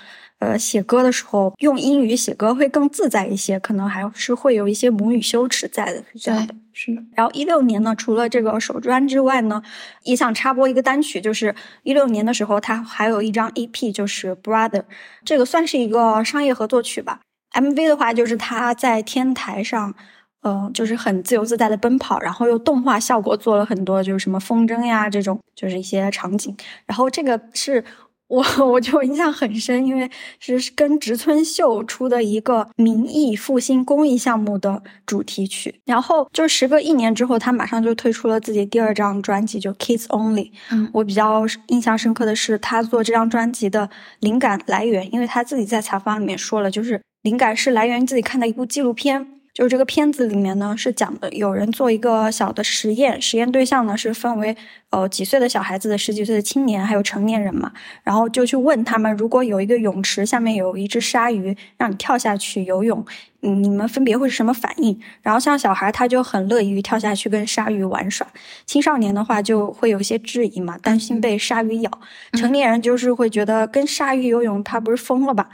[0.44, 6.54] 呃写歌的时候用英语写歌会更自在一些，可能还是会有一些母语羞耻在的，是这样的。
[6.72, 7.02] 是的。
[7.14, 9.62] 然后一六年呢，除了这个首专之外呢，
[10.02, 11.54] 也想插播一个单曲，就是
[11.84, 14.80] 一六年的时候，他还有一张 EP，就是《Brother》，
[15.24, 17.20] 这个算是一个商业合作曲吧。
[17.52, 19.94] MV 的话，就是他在天台上，
[20.42, 26.56] 呃，就是很自由自在的奔跑，然后用动画效果做了很多，就是什么风筝呀这种，就是一些场景。
[26.86, 27.84] 然后这个是。
[28.28, 35.80] 我 我就印象很深，因为是跟植村秀出的一个民艺复兴公益项目的主题曲。
[35.84, 40.50] 然后就时隔一年之后，他马上就推出了自己第二张专辑，就《Kids Only》。
[40.70, 43.90] 嗯，我比较印象深刻的是他做这张专辑的
[44.20, 49.42] 灵感来源，因为他自己在采访里面说了，就是灵感是来源于自己看的一部纪录片。
[49.54, 54.56] 就是这个片子里面呢，是讲的有人做一个小的实验，实验对象呢是分为
[54.90, 57.72] 呃几岁的小孩子的十几岁的青年，还有成年人嘛。
[58.02, 63.06] 然后就去问他们，如果有一个泳池下面有一只鲨鱼，让你跳下去游泳，
[63.42, 65.00] 嗯，你们分别会是什么反应？
[65.22, 68.26] 然后像小孩他就很乐于跳下去跟鲨鱼玩耍，
[68.66, 71.90] 青少年的话就会有一些质疑嘛，担心被鲨鱼咬。
[72.32, 75.48] 成年人就是会觉得跟鲨鱼游泳，他不是疯了吧？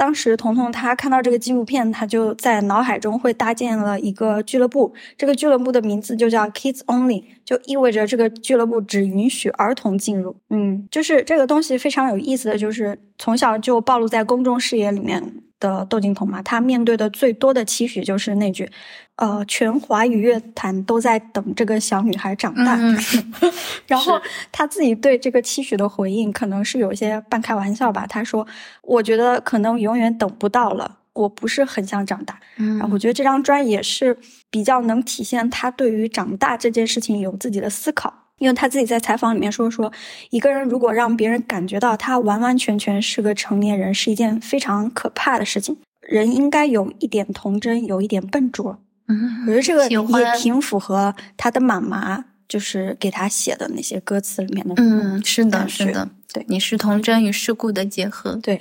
[0.00, 10.34] 当时彤彤她看到这个纪录片，她就在脑海中会搭建了一个俱乐部，这个俱乐部的名字就叫 Kids Only，就意味着这个俱乐部只允许儿童进入。
[10.48, 15.22] 嗯，就是这个东西非常有意思的就是从小就暴露在公众视野里面
[15.60, 18.68] 的窦靖童嘛，他面对的最多的期许就是那句。
[19.16, 22.78] 呃，全华语乐坛都在等这个小女孩长大，
[23.86, 24.18] 然后
[24.50, 28.06] 他自己对这个期许的回应可能是有些半开玩笑吧。
[28.06, 28.46] 他说
[28.80, 34.16] ：“我觉得可能永远等不到了，我不是很想长大。”嗯，然后我觉得这张专也是
[34.48, 39.92] 比较能体现他对于长大这件事情有自己的思考，因为他自己在采访里面说说，
[40.30, 45.76] 一个人如果让别人感觉到他完完全全是个成年人，是一件非常可怕的事情。
[46.00, 48.80] 人应该有一点童真，有一点笨拙。
[49.08, 54.74] 嗯，我觉得这个也挺符合他的妈妈，就是给他写的那些歌词里面的。
[54.78, 58.34] 嗯，是的，是的，对，你是童真与世故的结合。
[58.42, 58.60] 对。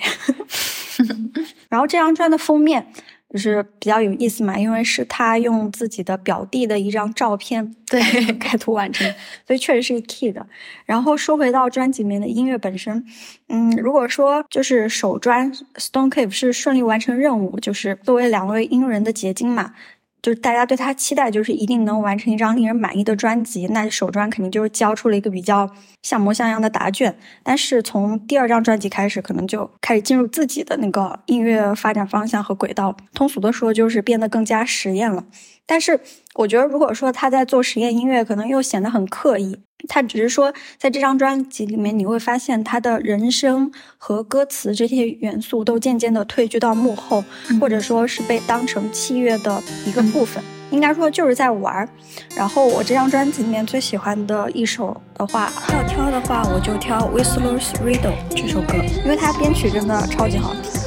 [1.69, 2.91] 然后这张专的封面
[3.31, 8.01] 就是比较有意思嘛，因为是他用自己的表弟的一张照片对
[8.39, 9.07] 改图完成，
[9.45, 10.41] 所以确实是个 kid。
[10.85, 13.05] 然后说回到专辑里面的音乐本身，
[13.47, 19.73] 嗯，如果说就是首专 Stone Cave 是顺利完成任务，就是作为两位音乐人的结晶嘛。
[20.21, 23.67] 就是大家对他期待，就是一定能完成一张令人满意的专辑。
[23.67, 25.69] 那首专肯定就是交出了一个比较
[26.01, 27.17] 像模像样的答卷。
[27.43, 32.95] 但是从第二张专辑开始，可能就开始进入自己的那个音乐发展方向和轨道。
[33.13, 35.25] 通俗的说，就是变得更加实验了。
[35.65, 35.99] 但是
[36.39, 39.59] 我觉得，如果说他在做实验音乐，可能又显得很刻意。
[39.89, 47.25] 他只是说，在这张专辑里面，你会发现他的人声和歌词这些元素都渐渐的退居到幕后，
[47.59, 50.41] 或者说是被当成器乐的一个部分。
[50.71, 51.89] 应该说就是在玩儿。
[52.37, 60.78] 然后我这张专辑里面最喜欢的一首的话，要挑的话，我就挑《Whistler's Riddle》这首歌，因为它编曲真的超级好听。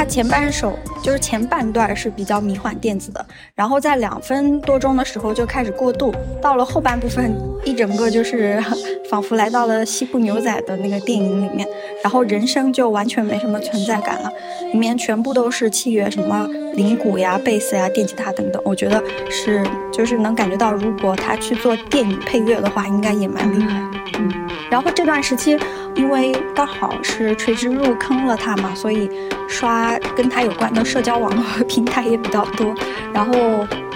[0.00, 3.22] 它前半首就是前半段是比较迷幻电子的，
[3.54, 6.10] 然后在两分多钟的时候就开始过渡，
[6.40, 7.30] 到了后半部分，
[7.66, 8.58] 一整个就是
[9.10, 11.68] 仿佛来到了西部牛仔的那个电影里面，
[12.02, 14.32] 然后人声就完全没什么存在感了，
[14.72, 19.62] 里面全部都是器乐，什么铃鼓呀、贝斯呀、电吉他等等，我觉得是
[19.92, 23.82] 就是能感觉到，如果他去做电影配乐的话，应该也蛮厉害。
[24.18, 24.39] 嗯，
[24.70, 25.58] 然后这段时期。
[25.96, 29.10] 因为刚好是垂直入坑了他嘛，所以
[29.48, 32.72] 刷跟他有关的社交网络平台也比较多。
[33.12, 33.34] 然后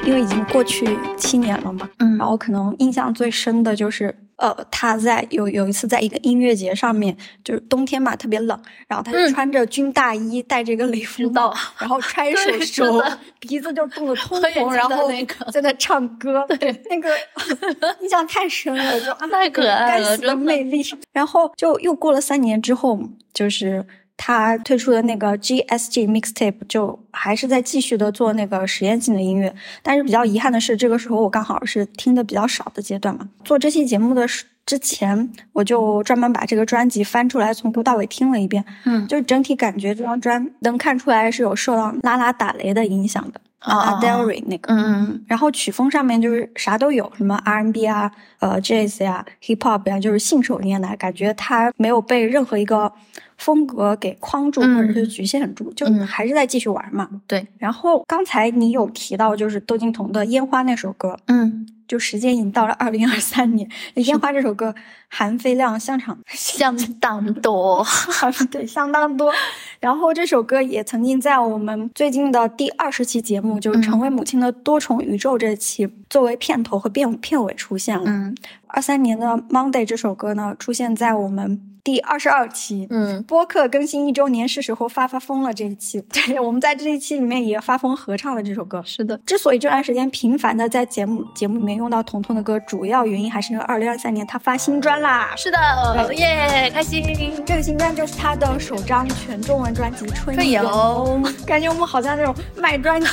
[0.04, 4.12] 因为已经过去七年了嘛，嗯，然后可能印象最深的就是。
[4.36, 13.02] 呃，他在有有一次在一个音乐节上面，就是冬天嘛，特别冷，然后他就穿着军大衣，戴着一个礼服帽，然后 揣手手，
[13.38, 15.08] 鼻子就冻得 通红，然后
[15.52, 17.10] 在那唱歌，对，那个
[18.02, 20.84] 印象太深了，就太可爱了，该死的魅力。
[21.12, 22.98] 然后就又过了三年之后，
[23.32, 23.86] 就是
[24.16, 33.28] 他推出的那个 GSG Mixtape，就还是在继续的做那个实验性的音乐，但是比较遗憾的是，这个时候我刚好是听的比较少的阶段嘛。
[33.44, 34.26] 做这期节目的
[34.64, 38.64] 之前，我就专门把这个专辑翻出来，从头到尾听了一遍。
[38.84, 43.40] 嗯，就整体感觉这张专能看出来是有受到拉拉打雷的影响的。
[43.64, 52.92] 啊，Delry 那个，嗯嗯，然后曲风上面就是啥都有，什么 R&B 啊，呃，Jazz 呀，Hip Hop 呀，就是信手拈来，感觉他没有被任何一个
[53.38, 56.06] 风格给框住嗯或者是局限住，就嗯。
[56.06, 57.08] 还是在继续玩嘛。
[57.26, 63.66] 对，然后刚才你有提到就是窦靖童的《烟花》那首歌，嗯，就时间已经到了二零二三年，
[64.02, 64.74] 《烟花》这首歌
[65.08, 67.84] 含飞量相场 相当多。
[68.50, 69.32] 对相当多。
[69.80, 78.04] 然后这首歌也曾经在我们最近的第二十期节目，就成为母亲的多重宇宙》这期作为片头和片片尾出现了。
[78.06, 78.34] 嗯
[78.66, 82.86] 二三年的《Monday》这首歌呢，出现在我们第二十二期。
[82.90, 85.52] 嗯播客更新一周年，是时候发发疯了。
[85.52, 88.82] 这一期， 对，我们在这一期里面也发疯合唱了这首歌。
[88.84, 95.30] 是的，之所以这段时间频繁的在节目节目里面用到彤彤的歌，主要原因还是因为二零二三年他发新专啦。
[95.36, 97.04] 是的，耶，开心。
[97.44, 103.06] 这个新专就是他的首张全中文专辑《春春游》，游，感觉我们好像那种卖专辑。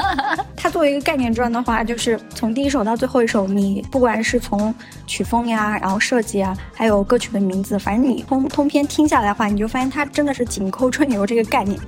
[0.54, 4.74] 它作为一个概念专的话，就是从第一首到最后一首，你不管是从
[5.06, 11.78] 曲风呀，然后设计啊，还有歌曲的名字，反正你通通篇听下来的话，你就发现它真的是紧扣春游这个概念。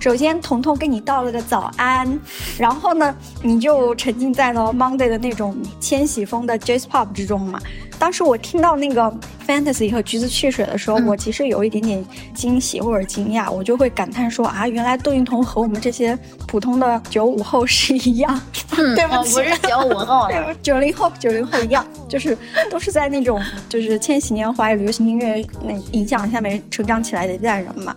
[0.00, 2.18] 首先，彤彤跟你道了个早安，
[2.58, 7.60] 然后呢，你就沉浸在了 Monday 的那种千禧风的 Jazz Pop 之中嘛。
[7.98, 9.12] 当时我听到那个
[9.46, 12.04] Fantasy 和橘子汽水的时候，嗯我其实有一点点
[12.34, 16.16] 惊喜或者惊讶，我就会感叹说啊，原来窦靖童和我们这些
[16.46, 18.40] 普通的九五后是一样，
[18.76, 20.54] 对不起哦不是九五后 了。
[20.62, 22.36] 九零后九零后一样，就是
[22.70, 27.94] 都是在那种就是千禧年华语流行音乐那影响下面成长起来的一代人嘛。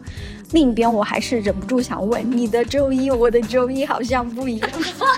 [0.52, 4.70] 另一边，我还是忍不住想问：你的周一，我的周一好像不一样。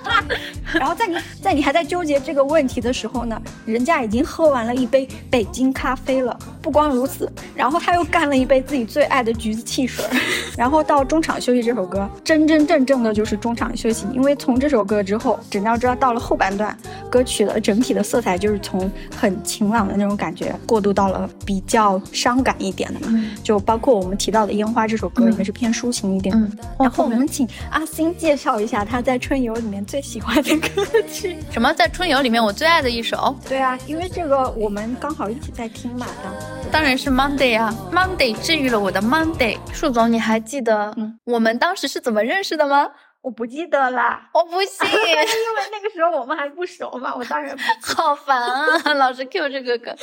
[0.74, 6.38] 然后在你在你还在纠结这个问题的时候呢，人家已经喝完了一杯北京咖啡了。
[6.62, 10.06] 不光如此，然后他又干了一杯自己最爱的橘子汽水。
[10.58, 16.76] 然后到中场休息这首歌，真真正正的就是中场休息，因为从这首歌之后，整要知道到了后半段，
[17.10, 23.26] 歌曲的整体的色彩就是从很晴朗的那种感觉，过渡到了比较伤感一点的嘛。
[23.44, 26.36] 就包括我们提到的《烟花》这首歌，嗯也是偏抒情一点。
[26.36, 31.38] 嗯，然后我们请阿星介绍一下他在《春游》里面最喜欢的歌曲。
[31.52, 36.08] 什么在春游里面我最爱的一首，对啊，因为这个我们刚好一起在听嘛。
[36.24, 36.34] 当
[36.72, 39.58] 当然是 Monday 啊，Monday 治愈了我的 Monday。
[39.72, 42.90] 树总，你还记得嗯我们当时是怎么认识的吗？
[43.22, 45.26] 我不记得啦，我不信， 因为
[45.72, 47.64] 那个时候我们还不熟嘛，我当然不
[47.96, 48.94] 好烦啊！
[48.96, 49.96] 老是 Q 这个梗。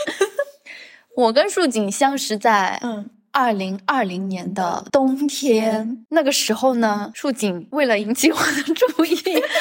[1.16, 9.15] 我跟树景相识在嗯，二零二零年的冬天，那个时候呢，树井为了引起我的注意，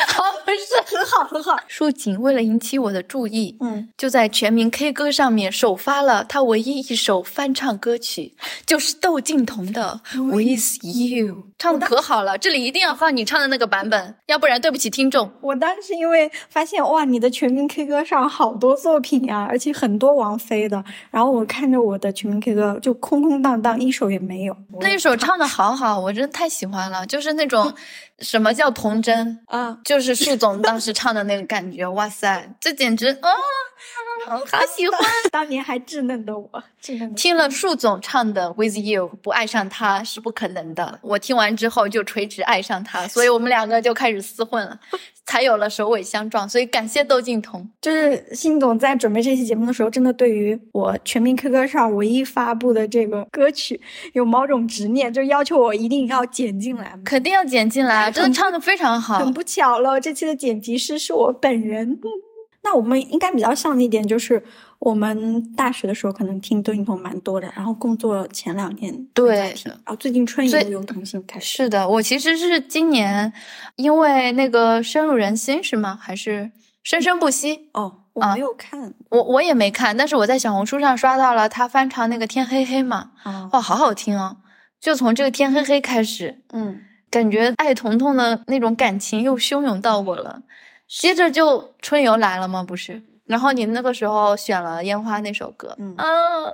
[0.08, 1.58] 好， 不是很好很好。
[1.68, 8.34] 树井为了引起我的注意，嗯，就在全民 K 歌上面首发了他唯一一首翻唱歌曲，
[8.66, 12.38] 就是窦靖童的《With You》，唱的可好了。
[12.38, 15.32] 这里一定要放你唱的那个版本，要不然对不起听众。
[15.41, 24.56] 我当时因为发现哇，你的全民 K 歌上好多作品呀、而且很多王菲的，然后我看着我的全民 K 歌就空空荡荡，一首也没有。
[24.80, 27.73] 那首唱的好好，我真的太喜欢了，就是那种
[28.19, 33.30] 什么叫童真，啊，就是树总当时唱的那个感觉，哇塞，这简直啊，
[34.27, 34.99] 好喜欢！
[35.31, 40.99] 当年还稚嫩的我，稚嫩的听了树总唱的《With You》，不爱上他是不可能的。
[41.02, 44.77] 我听完之后就垂直爱上他，所以我们两个就开始厮混了，
[45.30, 46.50] 才有了首尾相撞。
[46.50, 47.70] 所以感谢窦靖童。
[47.80, 53.80] 就是辛总在准备这期节目的时候，真的对于我全民 K 歌上唯一发布的这个歌曲
[54.14, 56.98] 有某种执念，就要求我一定要剪进来。
[57.06, 59.32] 肯定要剪进来，真的唱的非常好很。
[59.32, 61.92] 不巧了，这期的剪辑师是我本人。
[61.92, 62.10] 嗯
[62.62, 64.44] 那我们应该比较像的一点就是，
[64.80, 71.46] 我们大学的时候可能听窦靖童蛮多的，然后工作前两年对听，然后最近春游最又重新开始。
[71.64, 73.32] 是的，我其实是今年
[73.76, 76.00] 因为那个深入人心是吗？
[76.02, 76.50] 还是
[76.84, 77.70] 生生不息？
[77.74, 84.38] 哦，我啊没有看我我也没看，但是我在小红书上刷到了他翻唱那个《天黑黑》嘛，啊，哇，好好听哦！
[84.80, 86.80] 就从这个《天黑黑》开始，嗯，
[87.12, 90.44] 感觉爱彤彤的那种感情又汹涌到我了。
[90.88, 92.64] 接着就春游来了吗？
[92.64, 96.04] 不是，然后你那个时候选了烟花那首歌，嗯啊，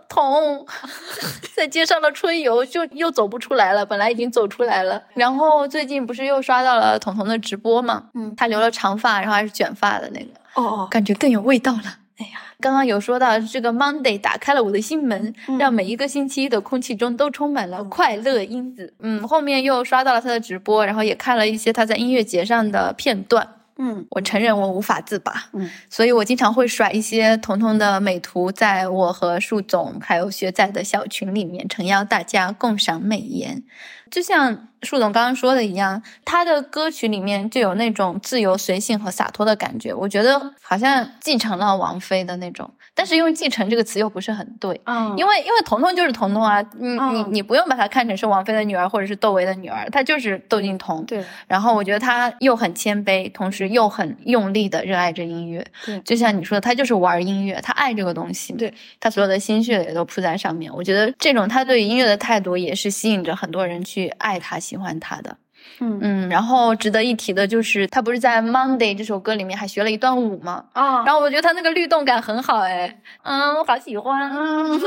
[0.10, 0.66] 彤，
[1.56, 3.86] 在街上的春游，就又走不出来了。
[3.86, 8.10] 本来已经走出来了，然后最近不是又刷到了彤彤的直播嘛？
[8.14, 12.00] 嗯她留了长发，然后还是卷发的那个，哦哦，感觉更有味道了。
[12.18, 18.94] 哎呀，刚刚有说到这个 Monday 打开了我的心门，嗯让每一个星期一的空气中都充满了快乐因子。
[19.00, 23.48] 嗯，后面又刷到了他的直播，然后也看了一些他在音乐节上的片段。
[23.78, 33.64] 嗯我承认我无法自拔，嗯，所以我经常会甩一些彤彤的美图，在我和树总还有学仔的小群里面，诚邀大家共赏美颜。
[34.10, 42.72] 就像树总刚刚说的一样，他的歌曲里面就有那种自由随性和洒脱的感觉，我觉得好像继承了王菲的那种。
[42.96, 51.06] 但是用“继承”这个词又不是很对，嗯，因为因为彤彤就是彤彤啊，你你嗯你不用把她看成是王菲的女儿或者是窦唯的女儿，她就是窦靖童。
[51.06, 55.66] 对然后我觉得她又很谦卑，同时又很用力的热爱着音乐。
[55.86, 58.54] 对就像你说的，她就是玩音乐，她爱这个东西。
[58.54, 60.74] 对，她所有的心血也都扑在上面。
[60.74, 65.36] 我觉得这种她对音乐的态度，也是吸引着很多人去爱她、喜欢她的。
[65.80, 70.64] 嗯嗯，然后值得一提的就是，他不是在《Monday》这首歌里面还学了一段舞吗？
[70.74, 74.80] 啊，然后我觉得他那个律动感很好，哎，嗯，我好喜欢，嗯。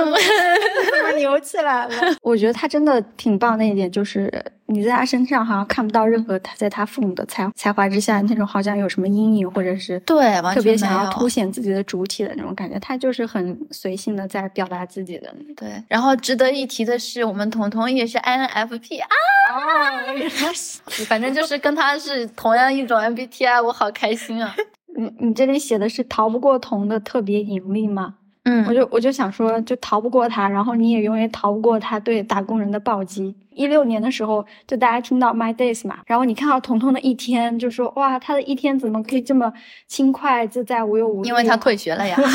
[1.16, 1.94] 扭起来了。
[2.22, 4.32] 我觉得他真的挺棒的一点就是，
[4.70, 12.78] 你在他身上好像看不到任何他在他父母的才才华之下那种好像有什么阴影，或者是对特别想要凸显自己的主体的那种感觉。
[12.78, 15.34] 他就是很随性的在表达自己的。
[15.56, 19.08] 对，然后值得一提的是，我们彤彤也是 INFP 啊，
[19.54, 24.54] 啊，原来是 反正就是跟他是同样一种 MBTI，我好开心啊。
[24.96, 28.16] 你你这里写的是逃不过瞳的特别引力吗？
[28.44, 33.34] 嗯我嗯，就我就想说，就逃不过他，然后你也永远逃不过他对打工人的暴击。
[33.58, 39.52] 一六年的时候，就大家听到 My Days 嘛，然后你看到彤彤的一天，就说哇，他的一天怎么可以这么
[39.86, 41.28] 轻快自在、无忧无虑？
[41.28, 42.16] 因为他退学了呀。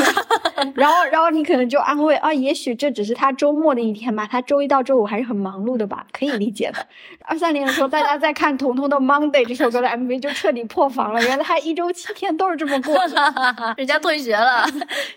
[0.76, 6.86] 然后，然后你可能就安慰啊，也许这只是他周末的一天吧，他周一到周五还是很忙碌的吧，可以理解的。
[7.26, 13.34] 二三年的时候，大家在看彤彤的《Monday》这首歌的 MV，就彻底破防了，原来他一周七天都是这么过的。
[13.76, 14.66] 人家退学了，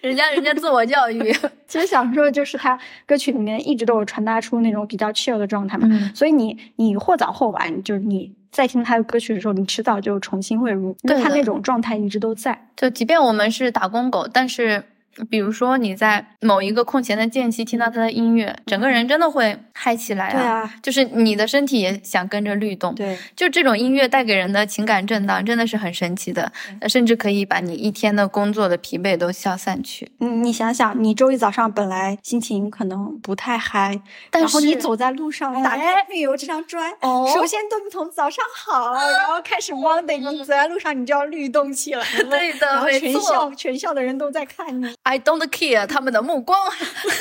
[0.01, 1.33] 人家人家自我教育。
[1.69, 12.69] 其实想说的就是他歌曲里面一直都有传达出那种比较 chill 的状态嘛，嗯所以你你或早或晚，就是你在听他的歌曲的时候，你迟早就重新会入，他那种状态一直都在。
[12.77, 14.83] 就即便我们是打工狗，但是
[15.31, 22.95] 比如说你在某一个空闲的间隙听到他的音乐，整个人真的会嗨起来啊对啊，就是你的身体也想跟着律动。
[22.95, 30.11] 对，就这种音乐带给人的情感震荡，真的是很神奇的，呃甚至可以把你一天的工作的疲惫都消散去。
[30.19, 42.25] 你你想想，你周一早上本来心情可能不太嗨，但然后你走在路上，打开油这张砖，哦首先邓彤早上好，然后开始 Monday，你走在路上你就要律动起来了。
[42.31, 46.59] 对的全校全校的人都在看你，I don't care 他们的目光，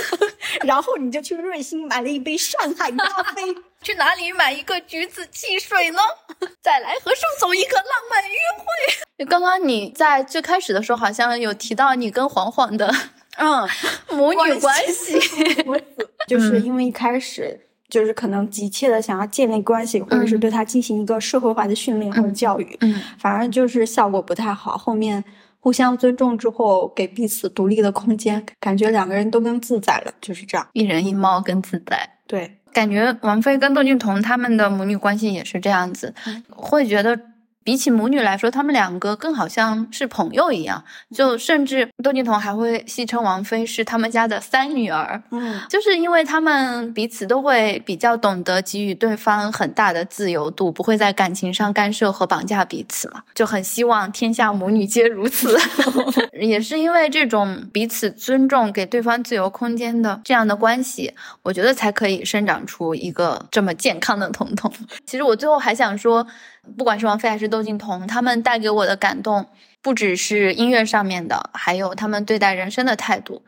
[0.65, 3.43] 然后你就去瑞幸买了一杯上海咖啡。
[3.83, 5.99] 去哪里买一个橘子汽水呢？
[6.63, 9.25] 再来和树总一个浪漫约会。
[9.25, 12.91] 刚刚你在最开始的时候好像有提到你跟黄黄的
[13.37, 13.69] 嗯，
[14.09, 15.19] 母女关系，
[16.27, 24.75] 就是因为一开始就是可能急切的想要建立关系，或者是对他进行一个社会化的训练或者教育，嗯，反而就是效果不太好。
[24.75, 25.23] 后面
[25.65, 30.67] 互相尊重之后，给彼此独立的空间，感觉两个人都更自在了，就是这样。
[30.73, 32.07] 一人一猫更自在。
[32.27, 36.13] 对，感觉王菲跟窦靖童他们的母女关系也是这样子，
[36.49, 37.19] 会觉得
[37.65, 40.83] 比起母女来说，他们两个更好像是朋友一样。
[41.13, 55.57] 就甚至窦靖童还会戏称王菲是他们家的三女儿，嗯，就是因为他们彼此都会比较懂得给予对方很大的自由度，不会在感情上干涉和绑架彼此嘛，就很希望天下母女皆如此。
[56.39, 61.11] 也是因为这种彼此尊重、给对方自由空间的这样的关系，
[61.41, 64.71] 我觉得才可以生长出一个这么健康的彤彤。
[65.07, 66.27] 其实我最后还想说，
[66.77, 69.47] 不管是王菲还是窦靖童，他们带给我的感动，
[69.81, 73.43] 不只是音乐上面的，还有他们对待人生的态度。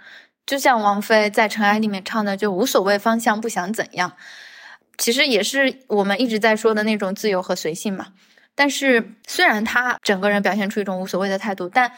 [0.46, 4.14] 就像王菲在《尘埃》里面唱的，就无所谓方向，不想怎样，
[4.98, 8.08] 其实也是我们一直在说的那种自由和随性嘛。
[8.56, 11.92] 但是虽然她整个人表现出一种无所谓的态度，但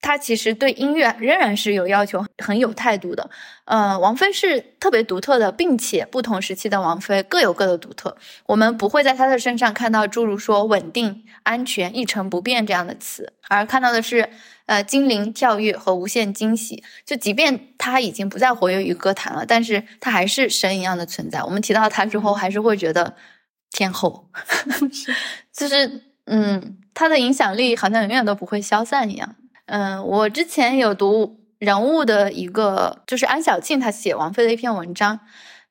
[0.00, 3.28] 她其实对音乐仍然是有要求、很有态度的。
[3.64, 8.16] 呃，王菲是特别独特的，并且不同时期的王菲各有各的独特。
[8.46, 14.30] 我们不会在她的身上看到诸如说稳定、安全、一成不变这样的词，而看到的是
[14.66, 16.82] 呃精灵、跳跃和无限惊喜。
[17.04, 21.42] 就即便她已经不再活跃于歌坛了，但是她还是神一样的存在。
[21.42, 23.16] 我们提到她之后，还是会觉得
[23.70, 24.30] 天后，
[25.52, 29.34] 就是嗯，她的影响力好像永远都不会消散一样。
[29.68, 35.20] 嗯，我之前有读人物的一个，就是安小庆他写王菲的一篇文章，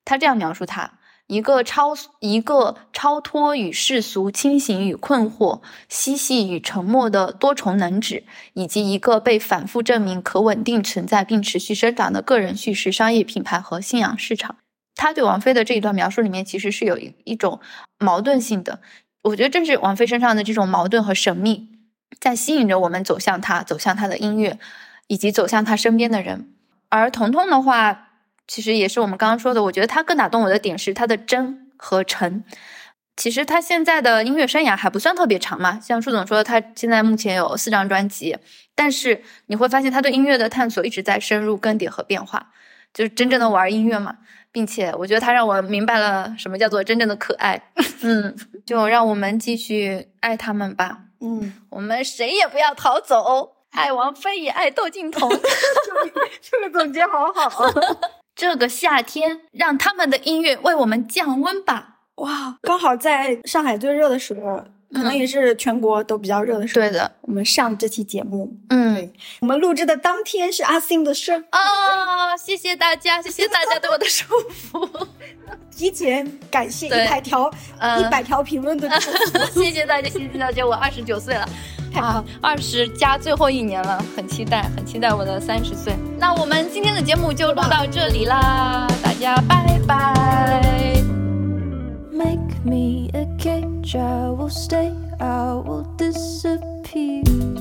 [0.05, 14.57] 他这样描述她：一个超一个超脱与世俗、清醒与困惑、嬉戏与沉默的多重能指，以及一个被反复证明可稳定存在并持续生长的个人叙事、商业品牌和信仰市场。
[14.95, 17.59] 他对王菲的这一段描述里面，其实是有一一种
[17.97, 18.79] 矛盾性的。
[19.23, 21.67] 我觉得正是王菲身上的这种矛盾和神秘，
[22.19, 24.59] 在吸引着我们走向他，走向他的音乐，
[25.07, 26.49] 以及走向他身边的人。
[26.89, 28.09] 而彤彤的话，
[28.47, 32.43] 其实也是我们刚刚说的，我觉得她更打动我的点是她的真和诚。
[33.17, 38.37] 其实他现在的音乐生涯还不算特别长嘛，像舒总说，他现在目前有四张专辑，
[38.75, 42.51] 但是你会发现他对音乐的探索一直在深入更迭和变化，
[42.93, 44.17] 就是真正的玩音乐嘛，
[44.51, 47.59] 并且我觉得他让我明白了什么叫做真正的可爱，
[48.01, 55.29] 嗯，就让我们继续爱他们吧，嗯，我们谁也不要逃走，爱王菲也爱窦靖童，
[56.41, 57.51] 这个总结好好。
[58.35, 62.01] 这个夏天让他们的音乐为我们降温吧。
[62.17, 64.63] 哇，刚好在上海最热的时候，
[64.93, 66.85] 可能也是全国都比较热的时候。
[66.85, 69.11] 对的，我们上这期节目，嗯，
[69.41, 75.07] 我们录制的当天是阿 Sim 的生哦，谢谢大家，谢谢大家对我的祝福，
[75.75, 77.51] 提前感谢一百条
[77.99, 81.47] 一百条评论的祝福， 谢谢大家，谢谢大家，我二十九岁了，
[81.95, 85.93] 啊，二十加最后一年了，很期待，很期待我的三十岁。
[86.17, 90.96] 那我们今天的节目就录到这里啦，大家拜拜。
[92.17, 97.56] Make me a cage, I will stay, I will disappear.